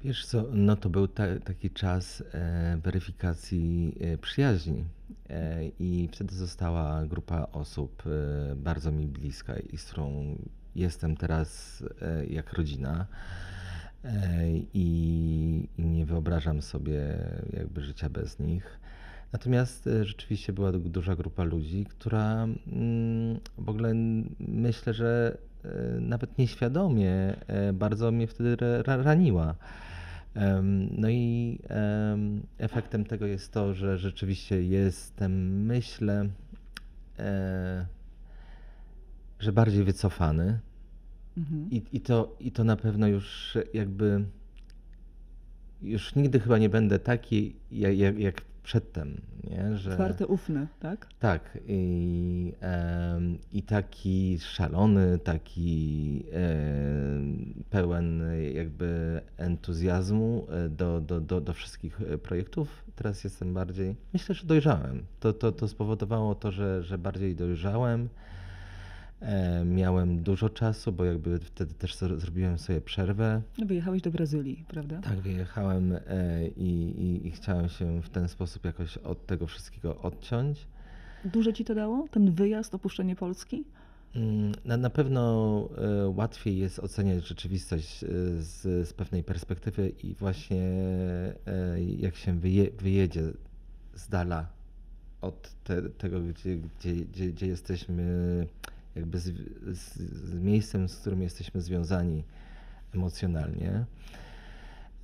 Wiesz 0.05 0.25
co, 0.25 0.43
no 0.51 0.75
to 0.75 0.89
był 0.89 1.07
ta, 1.07 1.23
taki 1.43 1.69
czas 1.69 2.23
e, 2.33 2.77
weryfikacji 2.83 3.95
e, 4.01 4.17
przyjaźni 4.17 4.85
e, 5.29 5.65
i 5.79 6.09
wtedy 6.11 6.35
została 6.35 7.05
grupa 7.05 7.47
osób 7.51 8.03
e, 8.51 8.55
bardzo 8.55 8.91
mi 8.91 9.07
bliska 9.07 9.53
i 9.59 9.77
z 9.77 9.85
którą 9.85 10.35
jestem 10.75 11.17
teraz 11.17 11.83
e, 12.01 12.25
jak 12.25 12.53
rodzina 12.53 13.05
e, 14.03 14.49
i, 14.73 15.67
i 15.77 15.85
nie 15.85 16.05
wyobrażam 16.05 16.61
sobie 16.61 17.17
jakby 17.53 17.81
życia 17.81 18.09
bez 18.09 18.39
nich. 18.39 18.79
Natomiast 19.33 19.87
e, 19.87 20.05
rzeczywiście 20.05 20.53
była 20.53 20.71
du- 20.71 20.79
duża 20.79 21.15
grupa 21.15 21.43
ludzi, 21.43 21.85
która 21.89 22.43
mm, 22.43 23.39
w 23.57 23.69
ogóle 23.69 23.93
myślę, 24.39 24.93
że 24.93 25.37
e, 25.63 25.99
nawet 25.99 26.37
nieświadomie 26.37 27.11
e, 27.47 27.73
bardzo 27.73 28.11
mnie 28.11 28.27
wtedy 28.27 28.55
ra- 28.83 28.97
raniła. 28.97 29.55
No 30.91 31.09
i 31.09 31.59
em, 31.67 32.43
efektem 32.57 33.05
tego 33.05 33.25
jest 33.25 33.51
to, 33.51 33.73
że 33.73 33.97
rzeczywiście 33.97 34.63
jestem, 34.63 35.65
myślę, 35.65 36.29
e, 37.19 37.85
że 39.39 39.51
bardziej 39.51 39.83
wycofany. 39.83 40.59
Mhm. 41.37 41.71
I, 41.71 41.83
i, 41.91 42.01
to, 42.01 42.35
I 42.39 42.51
to 42.51 42.63
na 42.63 42.75
pewno 42.75 43.07
już 43.07 43.57
jakby 43.73 44.25
już 45.81 46.15
nigdy 46.15 46.39
chyba 46.39 46.57
nie 46.57 46.69
będę 46.69 46.99
taki 46.99 47.55
jak, 47.71 48.19
jak 48.19 48.41
przedtem, 48.65 49.21
nie? 49.43 49.77
Że, 49.77 49.91
Otwarty, 49.91 50.27
ufny, 50.27 50.67
tak? 50.79 51.07
tak, 51.19 51.57
i, 51.67 52.53
em, 52.59 53.37
i 53.53 53.63
taki 53.63 54.39
szalony, 54.39 55.19
taki 55.19 56.23
em, 56.31 57.63
pełen 57.69 58.23
jakby 58.53 59.21
entuzjazmu 59.37 60.47
e, 60.49 60.69
do, 60.69 61.01
do, 61.01 61.21
do, 61.21 61.41
do 61.41 61.53
wszystkich 61.53 62.01
e, 62.01 62.17
projektów. 62.17 62.83
Teraz 62.95 63.23
jestem 63.23 63.53
bardziej, 63.53 63.95
myślę, 64.13 64.35
że 64.35 64.47
dojrzałem. 64.47 65.05
To, 65.19 65.33
to, 65.33 65.51
to 65.51 65.67
spowodowało 65.67 66.35
to, 66.35 66.51
że, 66.51 66.83
że 66.83 66.97
bardziej 66.97 67.35
dojrzałem. 67.35 68.09
E, 69.21 69.65
Miałem 69.65 70.23
dużo 70.23 70.49
czasu, 70.49 70.91
bo 70.91 71.05
jakby 71.05 71.39
wtedy 71.39 71.73
też 71.73 71.95
zro- 71.95 72.19
zrobiłem 72.19 72.57
sobie 72.57 72.81
przerwę. 72.81 73.41
No, 73.57 73.65
Wyjechałeś 73.65 74.01
do 74.01 74.11
Brazylii, 74.11 74.65
prawda? 74.67 74.99
Tak, 75.01 75.19
wyjechałem 75.19 75.91
e, 75.93 75.99
i, 76.47 76.69
i, 77.01 77.27
i 77.27 77.31
chciałem 77.31 77.69
się 77.69 78.01
w 78.01 78.09
ten 78.09 78.27
sposób 78.27 78.65
jakoś 78.65 78.97
od 78.97 79.25
tego 79.25 79.47
wszystkiego 79.47 80.01
odciąć. 80.01 80.67
Dużo 81.25 81.51
ci 81.51 81.65
to 81.65 81.75
dało, 81.75 82.07
ten 82.11 82.31
wyjazd, 82.31 82.75
opuszczenie 82.75 83.15
Polski? 83.15 83.63
Mm, 84.15 84.51
Na, 84.65 84.77
na 84.77 84.89
pewno 84.89 85.69
e, 85.77 86.09
łatwiej 86.09 86.57
jest 86.57 86.79
oceniać 86.79 87.27
rzeczywistość 87.27 87.99
z, 88.37 88.87
z 88.89 88.93
pewnej 88.93 89.23
perspektywy 89.23 89.89
i 90.03 90.13
właśnie 90.15 90.73
jak 91.97 92.15
się 92.15 92.39
wyje, 92.39 92.71
wyjedzie 92.71 93.21
z 93.93 94.07
dala 94.09 94.47
od 95.21 95.55
te, 95.63 95.81
tego, 95.81 96.19
gdzie, 96.21 96.57
gdzie, 96.57 96.93
gdzie, 96.95 97.27
gdzie 97.31 97.47
jesteśmy, 97.47 98.03
jakby 98.95 99.19
z, 99.19 99.23
z, 99.77 99.97
z 99.99 100.39
miejscem, 100.39 100.89
z 100.89 100.97
którym 100.97 101.21
jesteśmy 101.21 101.61
związani 101.61 102.23
emocjonalnie. 102.95 103.85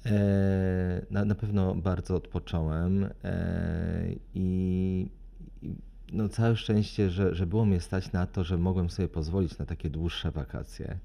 E, 0.06 1.06
na, 1.12 1.25
na 1.25 1.36
pewno 1.36 1.75
bardzo 1.75 2.15
odpocząłem 2.15 3.10
e, 3.23 4.15
i, 4.36 5.08
i 5.62 5.75
no 6.12 6.30
całe 6.30 6.56
szczęście, 6.56 7.10
że, 7.10 7.36
że 7.36 7.47
było 7.47 7.65
mnie 7.65 7.80
stać 7.80 8.12
na 8.12 8.25
to, 8.25 8.43
że 8.43 8.58
mogłem 8.58 8.89
sobie 8.89 9.08
pozwolić 9.08 9.58
na 9.58 9.65
takie 9.65 9.89
dłuższe 9.89 10.32
wakacje, 10.32 10.97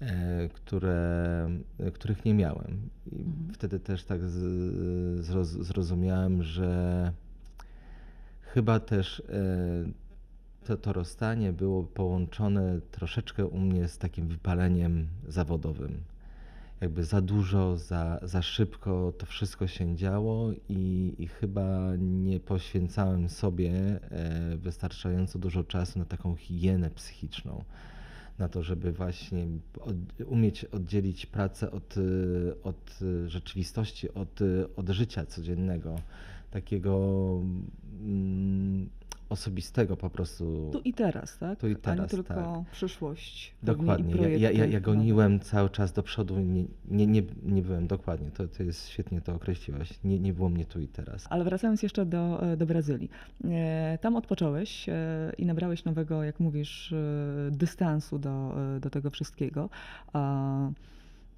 e, 0.00 0.48
które, 0.48 1.48
których 1.94 2.24
nie 2.24 2.34
miałem. 2.34 2.88
I 3.12 3.16
Mhm. 3.16 3.54
wtedy 3.54 3.80
też 3.80 4.04
tak 4.04 4.20
zrozumiałem, 5.42 6.42
że 6.42 7.12
chyba 8.42 8.80
też 8.80 9.22
e, 9.28 10.07
to, 10.64 10.76
to 10.76 10.92
rozstanie 10.92 11.52
było 11.52 11.82
połączone 11.82 12.80
troszeczkę 12.90 13.46
u 13.46 13.58
mnie 13.58 13.88
z 13.88 13.98
takim 13.98 14.28
wypaleniem 14.28 15.08
zawodowym 15.28 16.00
jakby 16.80 17.04
za 17.04 17.20
dużo, 17.20 17.76
za, 17.76 18.18
za 18.22 18.42
szybko 18.42 19.12
to 19.18 19.26
wszystko 19.26 19.66
się 19.66 19.96
działo 19.96 20.50
i, 20.68 21.14
i 21.18 21.26
chyba 21.26 21.96
nie 21.98 22.40
poświęcałem 22.40 23.28
sobie 23.28 23.72
e, 23.72 24.56
wystarczająco 24.56 25.38
dużo 25.38 25.64
czasu 25.64 25.98
na 25.98 26.04
taką 26.04 26.36
higienę 26.36 26.90
psychiczną. 26.90 27.64
Na 28.38 28.48
to, 28.48 28.62
żeby 28.62 28.92
właśnie 28.92 29.46
od, 29.80 29.96
umieć 30.26 30.64
oddzielić 30.64 31.26
pracę 31.26 31.70
od, 31.70 31.94
e, 31.96 32.00
od 32.62 32.98
rzeczywistości, 33.26 34.14
od, 34.14 34.40
od 34.76 34.88
życia 34.88 35.26
codziennego, 35.26 35.96
takiego 36.50 36.98
mm, 38.00 38.88
osobistego 39.28 39.96
po 39.96 40.10
prostu. 40.10 40.70
Tu 40.72 40.80
i 40.80 40.92
teraz, 40.92 41.38
tak? 41.38 41.58
Tu 41.58 41.68
i 41.68 41.72
A 41.72 41.78
teraz, 41.78 42.10
tylko 42.10 42.34
tak. 42.34 42.70
przyszłość. 42.72 43.54
Dokładnie. 43.62 44.14
Ja, 44.14 44.28
ja, 44.28 44.28
ja, 44.28 44.50
projekty 44.50 44.72
ja 44.72 44.80
goniłem 44.80 45.40
cały 45.40 45.70
czas 45.70 45.92
do 45.92 46.02
przodu. 46.02 46.38
Nie, 46.38 46.64
nie, 46.88 47.06
nie, 47.06 47.22
nie 47.42 47.62
byłem 47.62 47.86
dokładnie. 47.86 48.30
To, 48.30 48.48
to 48.48 48.62
jest 48.62 48.88
świetnie 48.88 49.20
to 49.20 49.34
określiłaś. 49.34 50.04
Nie, 50.04 50.18
nie 50.18 50.32
było 50.32 50.48
mnie 50.48 50.64
tu 50.64 50.80
i 50.80 50.88
teraz. 50.88 51.26
Ale 51.30 51.44
wracając 51.44 51.82
jeszcze 51.82 52.06
do, 52.06 52.42
do 52.56 52.66
Brazylii. 52.66 53.10
E, 53.44 53.98
Tam 54.00 54.16
odpocząłeś 54.16 54.88
e, 54.88 55.32
i 55.38 55.46
nabrałeś 55.46 55.84
nowego, 55.84 56.24
jak 56.24 56.40
mówisz, 56.40 56.92
e, 56.92 56.96
dystansu 57.50 58.18
do, 58.18 58.54
e, 58.76 58.80
do 58.80 58.90
tego 58.90 59.10
wszystkiego. 59.10 59.70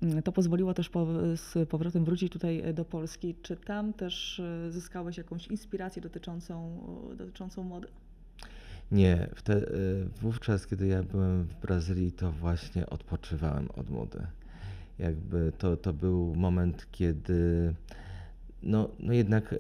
Mm, 0.03 0.23
to 0.23 0.33
pozwoliło 0.33 0.75
też 0.75 0.89
po, 0.89 1.07
z 1.37 1.69
powrotem 1.69 2.05
wrócić 2.05 2.33
tutaj 2.33 2.61
e, 2.61 2.73
do 2.73 2.85
Polski. 2.85 3.35
Czy 3.43 3.57
tam 3.57 3.93
też 3.93 4.41
e, 4.41 4.73
zyskałeś 4.73 5.19
jakąś 5.19 5.47
inspirację 5.47 6.03
dotyczącą, 6.03 6.81
dotyczącą 7.17 7.63
mody? 7.63 7.89
Nie, 8.93 9.29
wówczas, 10.21 10.67
kiedy 10.67 10.87
ja 10.87 11.03
byłem 11.03 11.45
w 11.45 11.55
Brazylii, 11.55 12.13
to 12.13 12.33
właśnie 12.33 12.87
odpoczywałem 12.87 13.69
od 13.77 13.91
mody. 13.91 14.27
Jakby 14.99 15.53
to, 15.59 15.77
to 15.77 15.93
był 15.93 16.35
moment, 16.37 16.87
kiedy 16.93 17.75
no, 18.63 18.89
no 18.99 19.13
jednak 19.13 19.55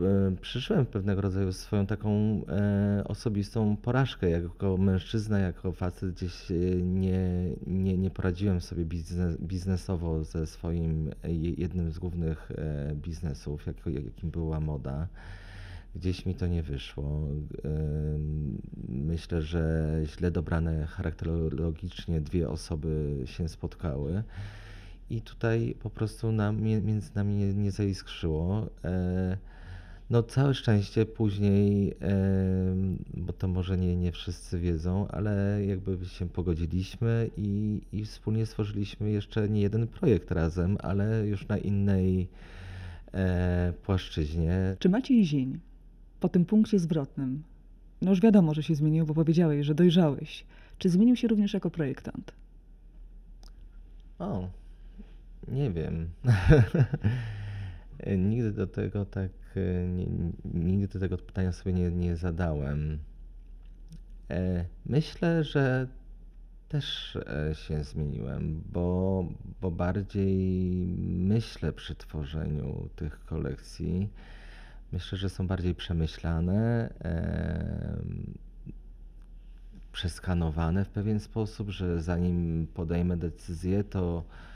e, 0.00 0.04
e, 0.04 0.36
przeżyłem 0.40 0.86
pewnego 0.86 1.20
rodzaju 1.20 1.52
swoją 1.52 1.86
taką 1.86 2.10
e, 2.48 3.04
osobistą 3.04 3.76
porażkę. 3.76 4.30
Jako 4.30 4.76
mężczyzna, 4.76 5.38
jako 5.38 5.72
facet 5.72 6.14
gdzieś 6.14 6.50
e, 6.50 6.54
nie, 6.82 7.48
nie, 7.66 7.98
nie 7.98 8.10
poradziłem 8.10 8.60
sobie 8.60 8.84
biznes, 8.84 9.36
biznesowo 9.36 10.24
ze 10.24 10.46
swoim 10.46 11.10
jednym 11.58 11.92
z 11.92 11.98
głównych 11.98 12.52
biznesów, 12.94 13.66
jakim 13.66 14.30
była 14.30 14.60
moda. 14.60 15.08
Gdzieś 15.94 16.26
mi 16.26 16.34
to 16.34 16.46
nie 16.46 16.62
wyszło. 16.62 17.28
Myślę, 18.88 19.42
że 19.42 19.92
źle 20.04 20.30
dobrane 20.30 20.86
charakterologicznie 20.86 22.20
dwie 22.20 22.48
osoby 22.48 23.22
się 23.24 23.48
spotkały. 23.48 24.22
I 25.10 25.22
tutaj 25.22 25.74
po 25.82 25.90
prostu 25.90 26.32
między 26.82 27.10
nami 27.14 27.34
nie, 27.34 27.54
nie 27.54 27.70
zaiskrzyło. 27.70 28.66
No 30.12 30.22
całe 30.22 30.54
szczęście 30.54 31.06
później, 31.06 31.94
bo 33.14 33.32
to 33.32 33.48
może 33.48 33.76
nie, 33.76 33.96
nie 33.96 34.12
wszyscy 34.12 34.58
wiedzą, 34.58 35.08
ale 35.08 35.64
jakby 35.66 36.06
się 36.06 36.28
pogodziliśmy 36.28 37.30
i, 37.36 37.80
i 37.92 38.04
wspólnie 38.04 38.46
stworzyliśmy 38.46 39.10
jeszcze 39.10 39.48
nie 39.48 39.60
jeden 39.60 39.86
projekt 39.86 40.30
razem, 40.30 40.76
ale 40.80 41.26
już 41.26 41.48
na 41.48 41.58
innej 41.58 42.28
e, 43.14 43.72
płaszczyźnie. 43.82 44.76
Czy 44.78 44.88
Maciej 44.88 45.24
Zień 45.24 45.58
po 46.20 46.28
tym 46.28 46.44
punkcie 46.44 46.78
zwrotnym, 46.78 47.42
no 48.02 48.10
już 48.10 48.20
wiadomo, 48.20 48.54
że 48.54 48.62
się 48.62 48.74
zmienił, 48.74 49.06
bo 49.06 49.14
powiedziałeś, 49.14 49.66
że 49.66 49.74
dojrzałeś. 49.74 50.44
Czy 50.78 50.88
zmienił 50.88 51.16
się 51.16 51.28
również 51.28 51.54
jako 51.54 51.70
projektant? 51.70 52.32
O, 54.18 54.48
nie 55.48 55.70
wiem. 55.70 56.08
Nigdy 58.18 58.52
do 58.52 58.66
tego 58.66 59.04
tak, 59.04 59.30
e, 59.56 59.88
nie, 59.88 60.06
nigdy 60.54 61.00
tego 61.00 61.18
pytania 61.18 61.52
sobie 61.52 61.72
nie, 61.72 61.90
nie 61.90 62.16
zadałem. 62.16 62.98
E, 64.30 64.64
Myślę, 64.86 65.44
że 65.44 65.86
też 66.68 67.16
e, 67.16 67.54
się 67.54 67.84
zmieniłem, 67.84 68.62
bo, 68.72 69.24
bo 69.60 69.70
bardziej 69.70 70.36
myślę 71.08 71.72
przy 71.72 71.94
tworzeniu 71.94 72.88
tych 72.96 73.24
kolekcji. 73.24 74.08
Myślę, 74.92 75.18
że 75.18 75.28
są 75.28 75.46
bardziej 75.46 75.74
przemyślane, 75.74 76.88
em, 76.98 78.34
przeskanowane 79.92 80.84
w 80.84 80.88
pewien 80.88 81.20
sposób, 81.20 81.70
że 81.70 82.02
zanim 82.02 82.66
podejmę 82.74 83.16
decyzję, 83.16 83.84
to, 83.84 84.24
e, 84.28 84.51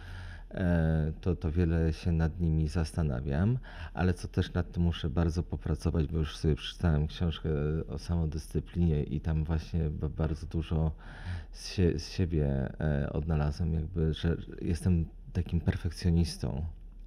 to, 1.20 1.36
to 1.36 1.52
wiele 1.52 1.92
się 1.92 2.12
nad 2.12 2.40
nimi 2.40 2.68
zastanawiam, 2.68 3.58
ale 3.94 4.14
co 4.14 4.28
też 4.28 4.52
nad 4.52 4.72
tym 4.72 4.82
muszę 4.82 5.10
bardzo 5.10 5.42
popracować, 5.42 6.06
bo 6.06 6.18
już 6.18 6.36
sobie 6.36 6.54
przeczytałem 6.54 7.06
książkę 7.06 7.48
o 7.88 7.98
samodyscyplinie 7.98 9.02
i 9.02 9.20
tam 9.20 9.44
właśnie 9.44 9.90
ba- 9.90 10.08
bardzo 10.08 10.46
dużo 10.46 10.92
z, 11.52 11.68
sie, 11.68 11.98
z 11.98 12.10
siebie 12.10 12.72
e, 12.80 13.12
odnalazłem, 13.12 13.74
jakby, 13.74 14.14
że 14.14 14.36
jestem 14.60 15.04
takim 15.32 15.60
perfekcjonistą. 15.60 16.64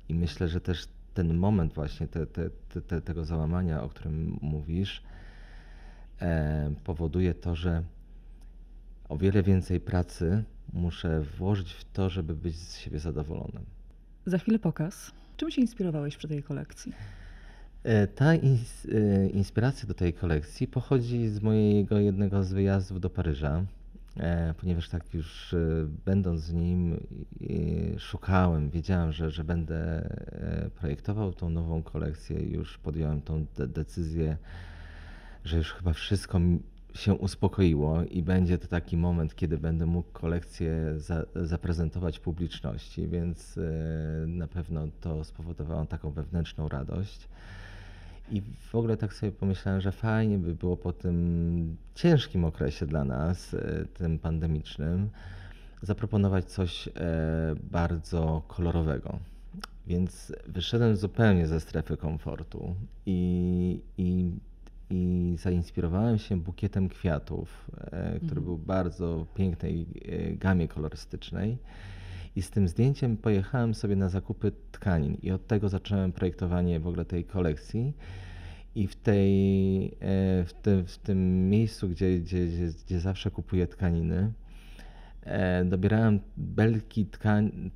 I 0.09 0.13
myślę, 0.13 0.47
że 0.47 0.61
też 0.61 0.87
ten 1.13 1.33
moment 1.33 1.73
właśnie 1.73 2.07
te, 2.07 2.27
te, 2.27 2.49
te, 2.49 2.81
te, 2.81 3.01
tego 3.01 3.25
załamania, 3.25 3.83
o 3.83 3.89
którym 3.89 4.37
mówisz, 4.41 5.03
e, 6.21 6.73
powoduje 6.83 7.33
to, 7.33 7.55
że 7.55 7.83
o 9.09 9.17
wiele 9.17 9.43
więcej 9.43 9.79
pracy 9.79 10.43
muszę 10.73 11.21
włożyć 11.21 11.73
w 11.73 11.83
to, 11.83 12.09
żeby 12.09 12.35
być 12.35 12.55
z 12.57 12.77
siebie 12.77 12.99
zadowolonym. 12.99 13.65
Za 14.25 14.37
chwilę 14.37 14.59
pokaz. 14.59 15.11
Czym 15.37 15.51
się 15.51 15.61
inspirowałeś 15.61 16.17
przy 16.17 16.27
tej 16.27 16.43
kolekcji? 16.43 16.93
E, 17.83 18.07
Ta 18.07 18.35
ins 18.35 18.85
e, 18.85 19.27
inspiracja 19.29 19.87
do 19.87 19.93
tej 19.93 20.13
kolekcji 20.13 20.67
pochodzi 20.67 21.27
z 21.27 21.41
mojego 21.41 21.99
jednego 21.99 22.43
z 22.43 22.53
wyjazdów 22.53 22.99
do 22.99 23.09
Paryża, 23.09 23.65
e, 24.17 24.53
ponieważ 24.53 24.89
tak 24.89 25.13
już 25.13 25.55
będąc 26.05 26.41
z 26.41 26.53
nim 26.53 26.99
szukałem, 27.97 28.69
wiedziałem, 28.69 29.11
że, 29.11 29.31
że 29.31 29.43
będę 29.43 30.09
projektował 30.75 31.33
tą 31.33 31.49
nową 31.49 31.83
kolekcję, 31.83 32.43
już 32.43 32.77
podjąłem 32.77 33.21
tą 33.21 33.45
de 33.57 33.67
decyzję, 33.67 34.37
że 35.43 35.57
już 35.57 35.73
chyba 35.73 35.93
wszystko 35.93 36.39
się 36.93 37.13
uspokoiło 37.13 38.03
i 38.03 38.23
będzie 38.23 38.57
to 38.57 38.67
taki 38.67 38.97
moment, 38.97 39.35
kiedy 39.35 39.57
będę 39.57 39.85
mógł 39.85 40.11
kolekcję 40.11 40.93
za, 40.97 41.25
zaprezentować 41.35 42.19
publiczności, 42.19 43.07
więc 43.07 43.57
e, 43.57 44.27
na 44.27 44.47
pewno 44.47 44.87
to 45.01 45.23
spowodowało 45.23 45.85
taką 45.85 46.11
wewnętrzną 46.11 46.69
radość. 46.69 47.27
I 48.31 48.41
w 48.41 48.75
ogóle 48.75 48.97
tak 48.97 49.13
sobie 49.13 49.31
pomyślałem, 49.31 49.81
że 49.81 49.91
fajnie 49.91 50.37
by 50.37 50.55
było 50.55 50.77
po 50.77 50.93
tym 50.93 51.77
ciężkim 51.95 52.45
okresie 52.45 52.85
dla 52.85 53.03
nas, 53.03 53.53
e, 53.53 53.85
tym 53.93 54.19
pandemicznym, 54.19 55.09
zaproponować 55.81 56.45
coś 56.45 56.87
e, 56.87 56.91
bardzo 57.71 58.41
kolorowego. 58.47 59.19
Więc 59.87 60.33
wyszedłem 60.47 60.95
zupełnie 60.95 61.47
ze 61.47 61.59
strefy 61.59 61.97
komfortu 61.97 62.75
i, 63.05 63.81
i, 63.97 64.31
i 64.89 65.35
zainspirowałem 65.39 66.17
się 66.17 66.37
bukietem 66.41 66.89
kwiatów, 66.89 67.71
e, 67.77 67.79
który 68.17 68.39
Mhm. 68.39 68.43
był 68.43 68.57
bardzo 68.57 69.25
pięknej 69.35 69.87
e, 70.05 70.35
gamie 70.35 70.67
kolorystycznej. 70.67 71.57
I 72.35 72.41
z 72.41 72.49
tym 72.49 72.67
zdjęciem 72.67 73.17
pojechałem 73.17 73.73
sobie 73.73 73.95
na 73.95 74.09
zakupy 74.09 74.51
tkanin 74.71 75.17
i 75.23 75.31
od 75.31 75.47
tego 75.47 75.69
zacząłem 75.69 76.11
projektowanie 76.11 76.79
w 76.79 76.87
ogóle 76.87 77.05
tej 77.05 77.25
kolekcji. 77.25 77.93
I 78.75 78.87
w, 78.87 78.95
tej, 78.95 79.85
e, 79.87 80.43
w, 80.45 80.53
tym, 80.61 80.85
w 80.85 80.97
tym 80.97 81.49
miejscu, 81.49 81.89
gdzie, 81.89 82.19
gdzie, 82.19 82.45
gdzie, 82.45 82.69
gdzie 82.85 82.99
zawsze 82.99 83.31
kupuję 83.31 83.67
tkaniny, 83.67 84.31
dobierałem 85.65 86.19
belki 86.37 87.05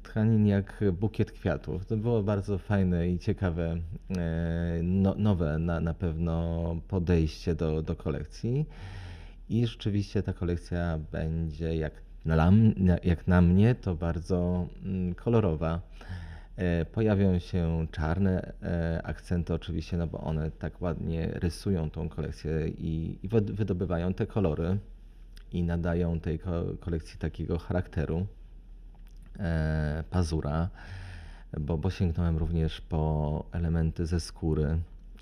tkanin 0.04 0.48
jak 0.48 0.84
bukiet 1.00 1.32
kwiatów. 1.32 1.86
To 1.86 1.98
było 1.98 2.24
bardzo 2.24 2.58
fajne 2.58 3.10
i 3.10 3.20
ciekawe, 3.20 3.78
e, 4.18 4.80
no, 4.84 5.16
nowe 5.18 5.60
na, 5.60 5.80
na 5.80 5.94
pewno 5.94 6.76
podejście 6.88 7.56
do, 7.56 7.82
do 7.82 7.96
kolekcji. 7.96 8.66
I 9.50 9.68
rzeczywiście 9.68 10.24
ta 10.24 10.34
kolekcja 10.34 11.00
będzie 11.12 11.76
jak 11.78 11.94
na, 12.26 12.52
jak 13.04 13.28
na 13.28 13.42
mnie 13.42 13.76
to 13.76 13.96
bardzo 13.96 14.68
mm, 14.84 15.16
kolorowa. 15.16 15.82
E, 16.56 16.86
Pojawią 16.86 17.40
się 17.40 17.88
czarne 17.92 18.54
e, 18.62 19.02
akcenty 19.04 19.54
oczywiście, 19.54 19.98
no 19.98 20.08
bo 20.08 20.22
one 20.22 20.52
tak 20.52 20.82
ładnie 20.82 21.30
rysują 21.34 21.90
tą 21.90 22.10
kolekcję 22.10 22.68
i, 22.68 23.20
i 23.24 23.30
wyd- 23.30 23.52
wydobywają 23.52 24.14
te 24.14 24.28
kolory 24.28 24.78
i 25.54 25.64
nadają 25.64 26.20
tej 26.20 26.40
ko- 26.40 26.66
kolekcji 26.80 27.20
takiego 27.20 27.60
charakteru 27.60 28.26
e, 29.40 30.04
pazura, 30.10 30.70
bo, 31.60 31.78
bo 31.78 31.90
sięgnąłem 31.90 32.38
również 32.38 32.82
po 32.82 33.46
elementy 33.52 34.06
ze 34.06 34.20
skóry, 34.20 34.78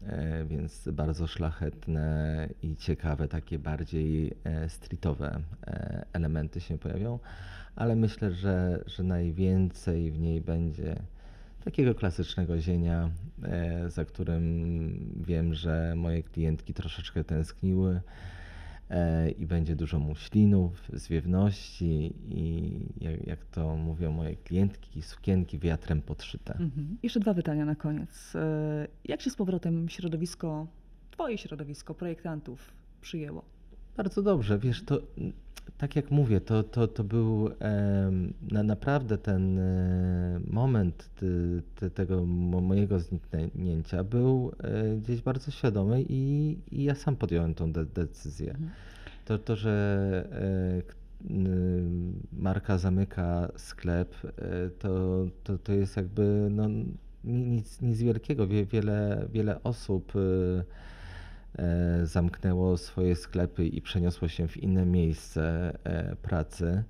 e, 0.08 0.46
więc 0.46 0.90
bardzo 0.94 1.28
szlachetne 1.28 2.48
i 2.64 2.76
ciekawe, 2.76 3.28
takie 3.28 3.60
bardziej 3.60 4.34
e, 4.44 4.70
streetowe 4.70 5.40
elementy 6.14 6.62
się 6.62 6.78
pojawią, 6.78 7.20
ale 7.76 7.96
myślę, 7.96 8.32
że, 8.32 8.84
że 8.86 9.04
najwięcej 9.04 10.12
w 10.12 10.20
niej 10.20 10.42
będzie 10.42 10.96
takiego 11.64 11.96
klasycznego 11.96 12.60
zienia, 12.60 13.10
za 13.88 14.06
którym 14.06 15.24
wiem, 15.28 15.54
że 15.54 15.94
moje 15.96 16.24
klientki 16.24 16.74
troszeczkę 16.74 17.24
tęskniły 17.24 18.02
i 19.38 19.46
będzie 19.46 19.76
dużo 19.76 20.00
muślinów, 20.00 20.90
zwiewności 20.94 22.14
i 22.28 22.72
jak, 23.02 23.28
jak 23.28 23.46
to 23.46 23.76
mówią 23.76 24.12
moje 24.12 24.36
klientki, 24.36 25.02
sukienki 25.02 25.60
wiatrem 25.60 26.02
podszyte. 26.02 26.54
Mhm. 26.54 26.98
Jeszcze 27.04 27.20
dwa 27.20 27.34
pytania 27.34 27.66
na 27.66 27.76
koniec. 27.76 28.36
E, 28.36 28.88
Jak 29.06 29.22
się 29.22 29.30
z 29.30 29.36
powrotem 29.36 29.90
środowisko, 29.90 30.68
twoje 31.12 31.38
środowisko 31.38 31.94
projektantów 31.94 32.74
przyjęło? 33.02 33.46
Bardzo 33.98 34.22
dobrze, 34.22 34.60
wiesz, 34.60 34.84
to 34.84 35.02
tak 35.78 35.96
jak 35.96 36.12
mówię, 36.12 36.42
to, 36.42 36.64
to, 36.64 36.88
to 36.88 37.04
był 37.04 37.50
em, 37.60 38.34
na, 38.52 38.64
naprawdę 38.64 39.18
ten 39.18 39.60
e, 39.60 40.40
moment 40.48 41.10
tego 41.94 42.26
mo- 42.26 42.62
mojego 42.62 43.00
zniknięcia 43.00 44.04
był 44.04 44.52
e, 44.64 44.98
gdzieś 44.98 45.22
bardzo 45.22 45.52
świadomy 45.52 46.06
i, 46.10 46.58
i 46.72 46.84
ja 46.84 46.96
sam 46.96 47.16
podjąłem 47.16 47.54
tą 47.54 47.72
de 47.72 47.86
decyzję. 47.86 48.52
Mhm. 48.52 48.70
To, 49.26 49.38
to 49.38 49.56
że 49.56 50.28
e, 50.32 51.02
marka 52.34 52.78
zamyka 52.78 53.52
sklep, 53.58 54.16
e, 54.26 54.70
to, 54.70 55.26
to, 55.44 55.58
to 55.58 55.74
jest 55.74 55.98
jakby 55.98 56.48
no, 56.52 56.68
ni- 56.68 57.46
nic, 57.46 57.82
nic 57.82 58.02
wielkiego. 58.02 58.48
Wie, 58.48 58.66
wiele, 58.66 59.28
wiele 59.34 59.64
osób 59.64 60.14
e, 60.16 60.20
e, 60.20 60.64
zamknęło 62.04 62.78
swoje 62.78 63.16
sklepy 63.16 63.68
i 63.68 63.82
przeniosło 63.82 64.28
się 64.28 64.48
w 64.48 64.58
inne 64.58 64.86
miejsce 64.86 65.74
e, 65.84 66.16
pracy. 66.16 66.84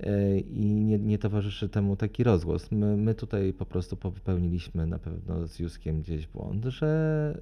E, 0.00 0.38
I 0.38 0.64
nie, 0.74 0.98
nie 0.98 1.18
towarzyszy 1.18 1.68
temu 1.68 1.96
taki 1.96 2.24
rozgłos. 2.24 2.70
My, 2.72 2.96
my 2.96 3.14
tutaj 3.14 3.52
po 3.52 3.66
prostu 3.66 3.96
popełniliśmy 3.96 4.86
na 4.86 4.98
pewno 4.98 5.46
z 5.46 5.58
Juskiem 5.58 6.00
gdzieś 6.02 6.26
błąd, 6.26 6.64
że, 6.64 7.40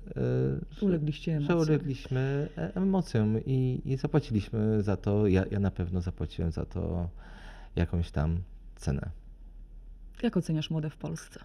e, 0.71 0.75
że, 0.75 0.87
Ulegliście 0.87 1.33
że 1.33 1.37
emocjom. 1.53 1.59
ulegliśmy 1.59 2.49
e, 2.59 2.75
emocjom 2.75 3.41
i, 3.47 3.83
i 3.85 3.97
zapłaciliśmy 3.97 4.83
za 4.83 4.97
to. 4.97 5.27
Ja, 5.27 5.45
ja 5.51 5.59
na 5.61 5.71
pewno 5.71 6.01
zapłaciłem 6.01 6.53
za 6.53 6.65
to 6.67 7.09
jakąś 7.77 8.11
tam 8.11 8.39
cenę. 8.77 9.11
Jak 10.23 10.37
oceniasz 10.37 10.71
modę 10.71 10.91
w 10.91 10.97
Polsce? 10.97 11.41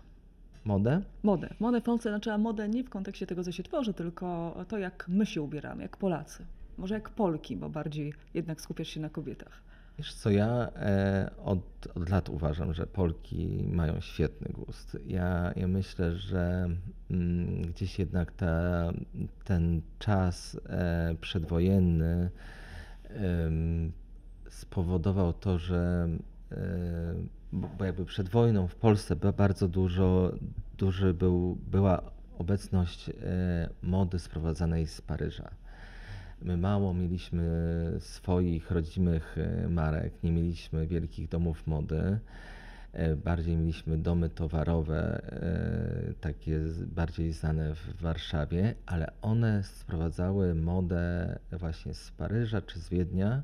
Modę? 0.66 1.02
Modę. 1.24 1.54
Modę 1.60 1.82
w 1.82 1.84
Polsce 1.84 2.10
znaczy 2.10 2.38
modę 2.38 2.70
nie 2.70 2.84
w 2.84 2.90
kontekście 2.90 3.28
tego, 3.28 3.44
co 3.44 3.52
się 3.52 3.64
tworzy, 3.64 3.94
tylko 3.94 4.56
to, 4.68 4.78
jak 4.78 5.06
my 5.08 5.26
się 5.26 5.42
ubieramy, 5.42 5.84
jak 5.84 5.98
Polacy. 5.98 6.46
Może 6.78 6.94
jak 6.94 7.10
Polki, 7.10 7.58
bo 7.58 7.70
bardziej 7.70 8.14
jednak 8.34 8.62
skupiasz 8.62 8.88
się 8.88 9.00
na 9.00 9.10
kobietach. 9.10 9.62
Wiesz 9.98 10.14
co, 10.14 10.30
ja 10.30 10.70
e, 10.76 11.32
od, 11.46 11.88
od 11.96 12.10
lat 12.10 12.30
uważam, 12.30 12.74
że 12.74 12.88
Polki 12.88 13.64
mają 13.72 14.02
świetny 14.02 14.54
gust. 14.54 14.98
Ja, 15.08 15.54
ja 15.56 15.68
myślę, 15.68 16.16
że 16.16 16.70
mm, 17.12 17.62
gdzieś 17.62 18.00
jednak 18.00 18.32
ta, 18.32 18.94
ten 19.44 19.82
czas 20.00 20.58
e, 20.66 21.16
przedwojenny 21.22 22.30
spowodował 24.50 25.34
to, 25.34 25.58
że 25.58 26.10
e, 26.52 26.58
bo, 27.54 27.86
jakby 27.86 28.06
przed 28.06 28.30
wojną 28.30 28.68
w 28.68 28.76
Polsce 28.76 29.16
ba- 29.16 29.32
bardzo 29.32 29.68
dużo, 29.68 30.34
duży 30.78 31.14
był, 31.14 31.58
była 31.72 32.02
obecność 32.38 33.10
e, 33.10 33.14
mody 33.84 34.20
sprowadzanej 34.20 34.88
z 34.88 35.02
Paryża. 35.02 35.52
My 36.42 36.58
mało 36.58 36.94
mieliśmy 36.94 37.44
swoich 38.00 38.72
rodzimych 38.72 39.38
e, 39.38 39.70
marek, 39.70 40.14
nie 40.24 40.32
mieliśmy 40.32 40.88
wielkich 40.88 41.30
domów 41.30 41.68
mody. 41.68 42.20
E, 42.94 43.16
Bardziej 43.16 43.58
mieliśmy 43.58 43.98
domy 43.98 44.30
towarowe, 44.30 45.22
takie 46.22 46.60
bardziej 46.88 47.32
znane 47.34 47.76
w 47.76 48.02
Warszawie, 48.02 48.76
ale 48.86 49.12
one 49.22 49.64
sprowadzały 49.64 50.56
modę 50.56 51.40
właśnie 51.52 51.94
z 51.94 52.12
Paryża 52.12 52.62
czy 52.62 52.80
z 52.80 52.90
Wiednia. 52.90 53.42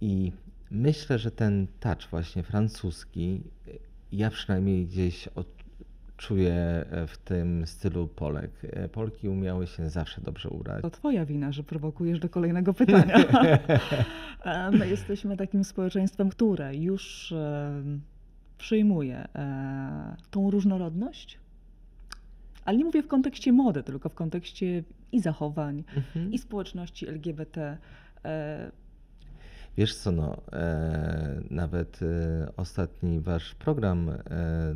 I 0.00 0.32
myślę, 0.74 1.18
że 1.18 1.30
ten 1.30 1.66
touch 1.80 2.08
właśnie 2.10 2.42
francuski, 2.42 3.40
ja 4.12 4.30
przynajmniej 4.30 4.86
gdzieś 4.86 5.28
od, 5.28 5.46
czuję 6.16 6.54
e, 6.90 7.06
w 7.06 7.18
tym 7.18 7.66
stylu 7.66 8.08
Polek. 8.08 8.50
E, 8.62 8.88
Polki 8.88 9.28
umiały 9.28 9.66
się 9.66 9.90
zawsze 9.90 10.20
dobrze 10.20 10.48
ubrać. 10.48 10.82
To 10.82 10.90
twoja 10.90 11.26
wina, 11.26 11.52
że 11.52 11.62
prowokujesz 11.62 12.18
do 12.18 12.28
kolejnego 12.28 12.74
pytania. 12.74 13.14
E, 14.44 14.70
My 14.70 14.88
jesteśmy 14.88 15.36
takim 15.36 15.64
społeczeństwem, 15.64 16.28
które 16.30 16.76
już 16.76 17.34
przyjmuje 18.58 19.28
tą 20.30 20.50
różnorodność, 20.50 21.38
ale 22.64 22.78
nie 22.78 22.84
mówię 22.84 23.02
w 23.02 23.08
kontekście 23.08 23.52
mody, 23.52 23.82
tylko 23.82 24.08
w 24.08 24.14
kontekście 24.14 24.84
i 25.12 25.20
zachowań, 25.20 25.84
Mhm. 25.96 26.32
i 26.32 26.38
społeczności 26.38 27.08
LGBT. 27.08 27.78
Wiesz 29.76 29.96
co, 29.96 30.12
no, 30.12 30.42
e, 30.52 31.40
nawet 31.50 32.00
e, 32.02 32.52
ostatni 32.56 33.20
wasz 33.20 33.54
program 33.54 34.10
e, 34.10 34.16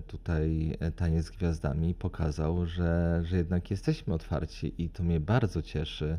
tutaj 0.06 0.76
e, 0.80 0.90
Taniec 0.90 1.24
z 1.26 1.30
Gwiazdami 1.30 1.94
pokazał, 1.94 2.66
że, 2.66 3.22
że 3.24 3.36
jednak 3.36 3.70
jesteśmy 3.70 4.14
otwarci 4.14 4.82
i 4.82 4.88
to 4.88 5.02
mnie 5.02 5.20
bardzo 5.20 5.62
cieszy, 5.62 6.18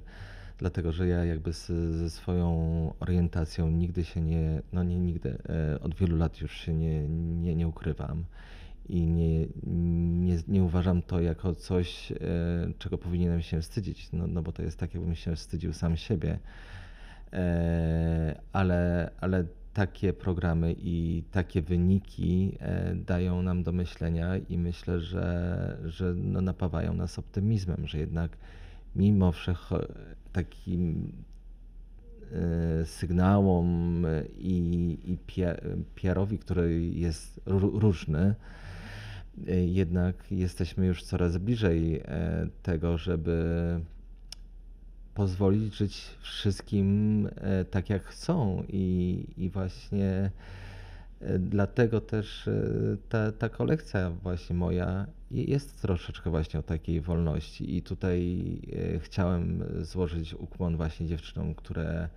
dlatego 0.57 0.91
że 0.91 1.07
ja 1.07 1.25
jakby 1.25 1.53
z, 1.53 1.67
ze 1.95 2.09
swoją 2.09 2.93
orientacją 2.99 3.69
nigdy 3.69 4.05
się 4.05 4.21
nie, 4.21 4.61
no 4.73 4.83
nie 4.83 4.99
nigdy, 4.99 5.37
e, 5.49 5.79
od 5.79 5.95
wielu 5.95 6.17
lat 6.17 6.41
już 6.41 6.51
się 6.51 6.73
nie, 6.73 7.07
nie, 7.07 7.55
nie 7.55 7.67
ukrywam 7.67 8.25
i 8.89 9.07
nie, 9.07 9.47
nie, 10.25 10.37
nie 10.47 10.63
uważam 10.63 11.01
to 11.01 11.21
jako 11.21 11.55
coś, 11.55 12.11
e, 12.11 12.15
czego 12.77 12.97
powinienem 12.97 13.41
się 13.41 13.61
wstydzić, 13.61 14.11
no, 14.13 14.27
no 14.27 14.41
bo 14.41 14.51
to 14.51 14.61
jest 14.61 14.79
tak, 14.79 14.93
jakbym 14.93 15.15
się 15.15 15.35
wstydził 15.35 15.73
sam 15.73 15.97
siebie. 15.97 16.39
E, 17.33 18.39
ale, 18.53 19.11
ale 19.21 19.45
takie 19.73 20.13
programy 20.13 20.75
i 20.77 21.23
takie 21.31 21.61
wyniki 21.61 22.57
e, 22.59 22.95
dają 22.95 23.41
nam 23.41 23.63
do 23.63 23.71
myślenia 23.71 24.37
i 24.37 24.57
myślę, 24.57 24.99
że, 24.99 25.77
że 25.85 26.13
no 26.13 26.41
napawają 26.41 26.93
nas 26.93 27.19
optymizmem, 27.19 27.87
że 27.87 27.97
jednak 27.97 28.37
mimo 28.95 29.31
wszech 29.31 29.69
takim 30.31 31.11
e, 32.31 32.85
sygnałom 32.85 34.05
i, 34.37 34.97
i 35.03 35.17
PR-owi, 35.95 36.39
który 36.39 36.85
jest 36.85 37.45
ró- 37.45 37.79
różny, 37.79 38.35
jednak 39.65 40.31
jesteśmy 40.31 40.85
już 40.85 41.03
coraz 41.03 41.37
bliżej 41.37 42.01
tego, 42.63 42.97
żeby 42.97 43.45
pozwolić 45.19 45.75
żyć 45.75 46.01
wszystkim 46.21 47.27
e, 47.35 47.65
tak, 47.65 47.89
jak 47.89 48.03
chcą. 48.03 48.63
I, 48.69 49.25
i 49.37 49.49
właśnie 49.49 50.31
e, 51.21 51.39
dlatego 51.39 52.01
też 52.01 52.47
e, 52.47 52.51
ta, 53.09 53.31
ta 53.31 53.49
kolekcja 53.49 54.09
właśnie 54.09 54.55
moja 54.55 55.05
je- 55.31 55.43
jest 55.43 55.81
troszeczkę 55.81 56.29
właśnie 56.29 56.59
o 56.59 56.63
takiej 56.63 57.01
wolności. 57.01 57.75
I 57.75 57.81
tutaj 57.81 58.45
chciałem 58.99 59.63
złożyć 59.81 60.33
ukłon 60.33 60.77
właśnie 60.77 61.07
dziewczynom, 61.07 61.55
które 61.55 62.09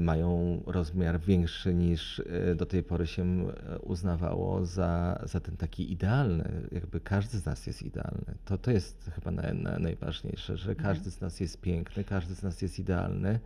mają 0.00 0.62
rozmiar 0.66 1.20
większy 1.20 1.74
niż 1.74 2.20
e, 2.20 2.54
do 2.54 2.66
tej 2.66 2.82
pory 2.82 3.06
się 3.06 3.22
e, 3.22 3.78
uznawało 3.78 4.66
za, 4.66 5.20
za 5.24 5.40
ten 5.40 5.56
taki 5.56 5.92
idealny. 5.92 6.68
Jakby 6.72 7.00
każdy 7.00 7.38
z 7.38 7.46
nas 7.46 7.66
jest 7.66 7.82
idealny. 7.82 8.34
To, 8.44 8.58
to 8.58 8.70
jest 8.70 9.10
chyba 9.14 9.30
na, 9.30 9.54
na, 9.54 9.78
najważniejsze, 9.78 10.56
że 10.56 10.74
każdy 10.74 11.10
z 11.10 11.20
nas 11.20 11.40
jest 11.40 11.60
piękny, 11.60 12.04
każdy 12.04 12.34
z 12.34 12.42
nas 12.42 12.62
jest 12.62 12.78
idealny 12.78 13.40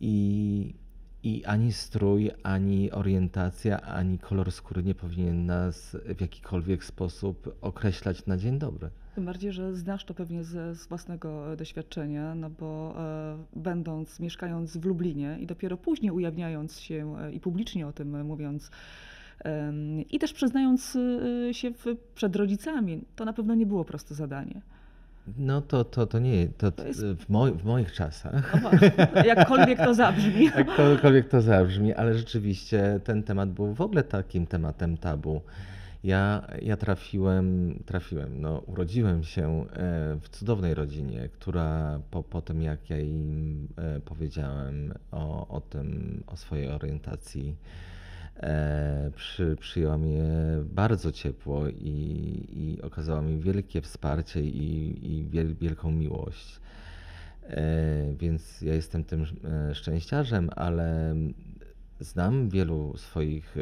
i, 0.00 0.74
i 1.22 1.44
ani 1.44 1.72
strój, 1.72 2.30
ani 2.42 2.92
orientacja, 2.92 3.80
ani 3.80 4.18
kolor 4.18 4.52
skóry 4.52 4.82
nie 4.82 4.94
powinien 4.94 5.46
nas 5.46 5.96
w 6.16 6.20
jakikolwiek 6.20 6.84
sposób 6.84 7.56
określać 7.60 8.26
na 8.26 8.36
dzień 8.36 8.58
dobry. 8.58 8.90
Tym 9.16 9.24
bardziej, 9.24 9.52
że 9.52 9.74
znasz 9.74 10.04
to 10.04 10.14
pewnie 10.14 10.44
ze, 10.44 10.74
z 10.74 10.86
własnego 10.86 11.56
doświadczenia, 11.56 12.34
no 12.34 12.50
bo 12.50 12.94
e, 12.98 13.36
będąc, 13.56 14.20
mieszkając 14.20 14.76
w 14.76 14.84
Lublinie 14.84 15.36
i 15.40 15.46
dopiero 15.46 15.76
później 15.76 16.12
ujawniając 16.12 16.80
się 16.80 17.16
e, 17.18 17.32
i 17.32 17.40
publicznie 17.40 17.86
o 17.86 17.92
tym 17.92 18.14
e, 18.14 18.24
mówiąc 18.24 18.70
I 20.10 20.18
też 20.18 20.32
przyznając 20.32 20.96
y, 20.96 21.50
się 21.52 21.70
w, 21.70 21.84
przed 22.14 22.36
rodzicami, 22.36 23.00
to 23.16 23.24
na 23.24 23.32
pewno 23.32 23.54
nie 23.54 23.66
było 23.66 23.84
proste 23.84 24.14
zadanie. 24.14 24.60
No 25.38 25.60
to, 25.60 25.84
to, 25.84 26.06
to 26.06 26.18
nie, 26.18 26.48
to, 26.48 26.70
To 26.70 26.86
jest- 26.86 27.04
w, 27.04 27.28
moj, 27.28 27.52
w 27.52 27.64
moich 27.64 27.92
czasach, 27.92 28.54
No 28.54 28.60
właśnie, 28.60 28.92
jakkolwiek 29.24 29.78
to 29.78 29.94
zabrzmi. 29.94 30.44
jakkolwiek 30.78 31.28
to 31.28 31.40
zabrzmi, 31.40 31.94
ale 31.94 32.14
rzeczywiście 32.14 33.00
ten 33.04 33.22
temat 33.22 33.50
był 33.50 33.74
w 33.74 33.80
ogóle 33.80 34.02
takim 34.02 34.46
tematem 34.46 34.96
tabu. 34.96 35.40
Ja, 36.04 36.46
ja 36.62 36.76
trafiłem, 36.76 37.74
trafiłem, 37.86 38.40
no, 38.40 38.58
urodziłem 38.58 39.24
się 39.24 39.66
e, 39.72 40.16
w 40.20 40.28
cudownej 40.28 40.74
rodzinie, 40.74 41.28
która 41.28 42.00
po, 42.10 42.22
po 42.22 42.42
tym 42.42 42.62
jak 42.62 42.90
ja 42.90 43.00
im 43.00 43.68
e, 43.76 44.00
powiedziałem 44.00 44.94
o, 45.10 45.48
o 45.48 45.60
tym, 45.60 46.22
o 46.26 46.36
swojej 46.36 46.68
orientacji, 46.68 47.56
e, 48.36 49.10
przy, 49.16 49.56
przyjęła 49.60 49.98
mnie 49.98 50.24
bardzo 50.64 51.12
ciepło 51.12 51.68
i, 51.68 52.46
i 52.52 52.82
okazała 52.82 53.22
mi 53.22 53.38
wielkie 53.38 53.80
wsparcie 53.80 54.42
i, 54.42 54.98
i 55.12 55.24
wiel, 55.24 55.54
wielką 55.54 55.90
miłość. 55.90 56.60
Więc 58.18 58.62
ja 58.62 58.74
jestem 58.74 59.04
tym 59.04 59.24
szczęściarzem, 59.72 60.50
ale 60.56 61.14
znam 62.00 62.48
wielu 62.48 62.96
swoich 62.96 63.56
e, 63.56 63.60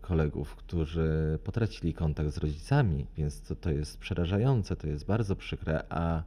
kolegów, 0.00 0.56
którzy 0.56 1.38
potracili 1.44 1.94
kontakt 1.94 2.30
z 2.30 2.38
rodzicami, 2.38 3.06
więc 3.16 3.40
to, 3.40 3.56
to 3.56 3.70
jest 3.70 3.98
przerażające, 3.98 4.76
to 4.76 4.86
jest 4.86 5.06
bardzo 5.06 5.36
przykre, 5.36 5.84
a, 5.88 6.22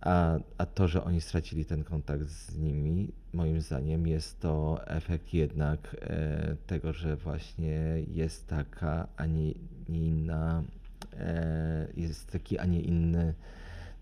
a, 0.00 0.38
a 0.58 0.66
to, 0.66 0.88
że 0.88 1.04
oni 1.04 1.20
stracili 1.20 1.64
ten 1.64 1.84
kontakt 1.84 2.28
z 2.28 2.58
nimi, 2.58 3.12
moim 3.32 3.60
zdaniem 3.60 4.06
jest 4.06 4.40
to 4.40 4.80
efekt 4.86 5.34
jednak 5.34 5.96
e, 6.00 6.56
tego, 6.66 6.92
że 6.92 7.16
właśnie 7.16 8.04
jest 8.08 8.46
taka, 8.46 9.08
a 9.16 9.26
nie, 9.26 9.54
nie 9.88 10.06
inna, 10.06 10.62
e, 11.12 11.86
jest 11.96 12.32
taki, 12.32 12.58
a 12.58 12.64
nie 12.64 12.80
inny 12.80 13.34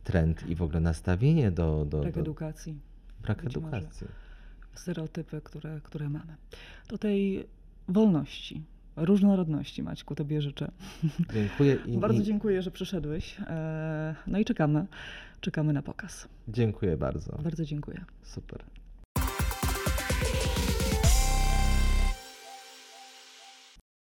trend 0.05 0.47
i 0.47 0.55
w 0.55 0.63
ogóle 0.63 0.81
nastawienie 0.81 1.51
do, 1.51 1.85
do, 1.85 2.01
Brak 2.01 2.15
do 2.15 2.21
edukacji, 2.21 2.81
brak 3.23 3.45
być 3.45 3.57
może. 3.57 3.89
Stereotypy, 4.81 5.41
które, 5.41 5.81
które 5.83 6.09
mamy. 6.09 6.37
Do 6.89 6.99
tej 6.99 7.47
wolności, 7.89 8.63
różnorodności, 8.97 9.83
Maćku, 9.83 10.15
tobie 10.15 10.43
życzę. 10.43 10.71
Dziękuję 11.35 11.79
i, 11.87 11.99
Bardzo 12.07 12.23
dziękuję, 12.23 12.63
że 12.63 12.71
przyszedłeś. 12.71 13.37
E, 13.41 14.15
No 14.27 14.39
i 14.39 14.45
czekamy, 14.45 14.87
czekamy 15.41 15.73
na 15.73 15.83
pokaz. 15.83 16.29
dziękuję 16.49 16.97
bardzo. 16.97 17.39
Bardzo 17.43 17.65
dziękuję. 17.65 18.05
Super. 18.23 18.63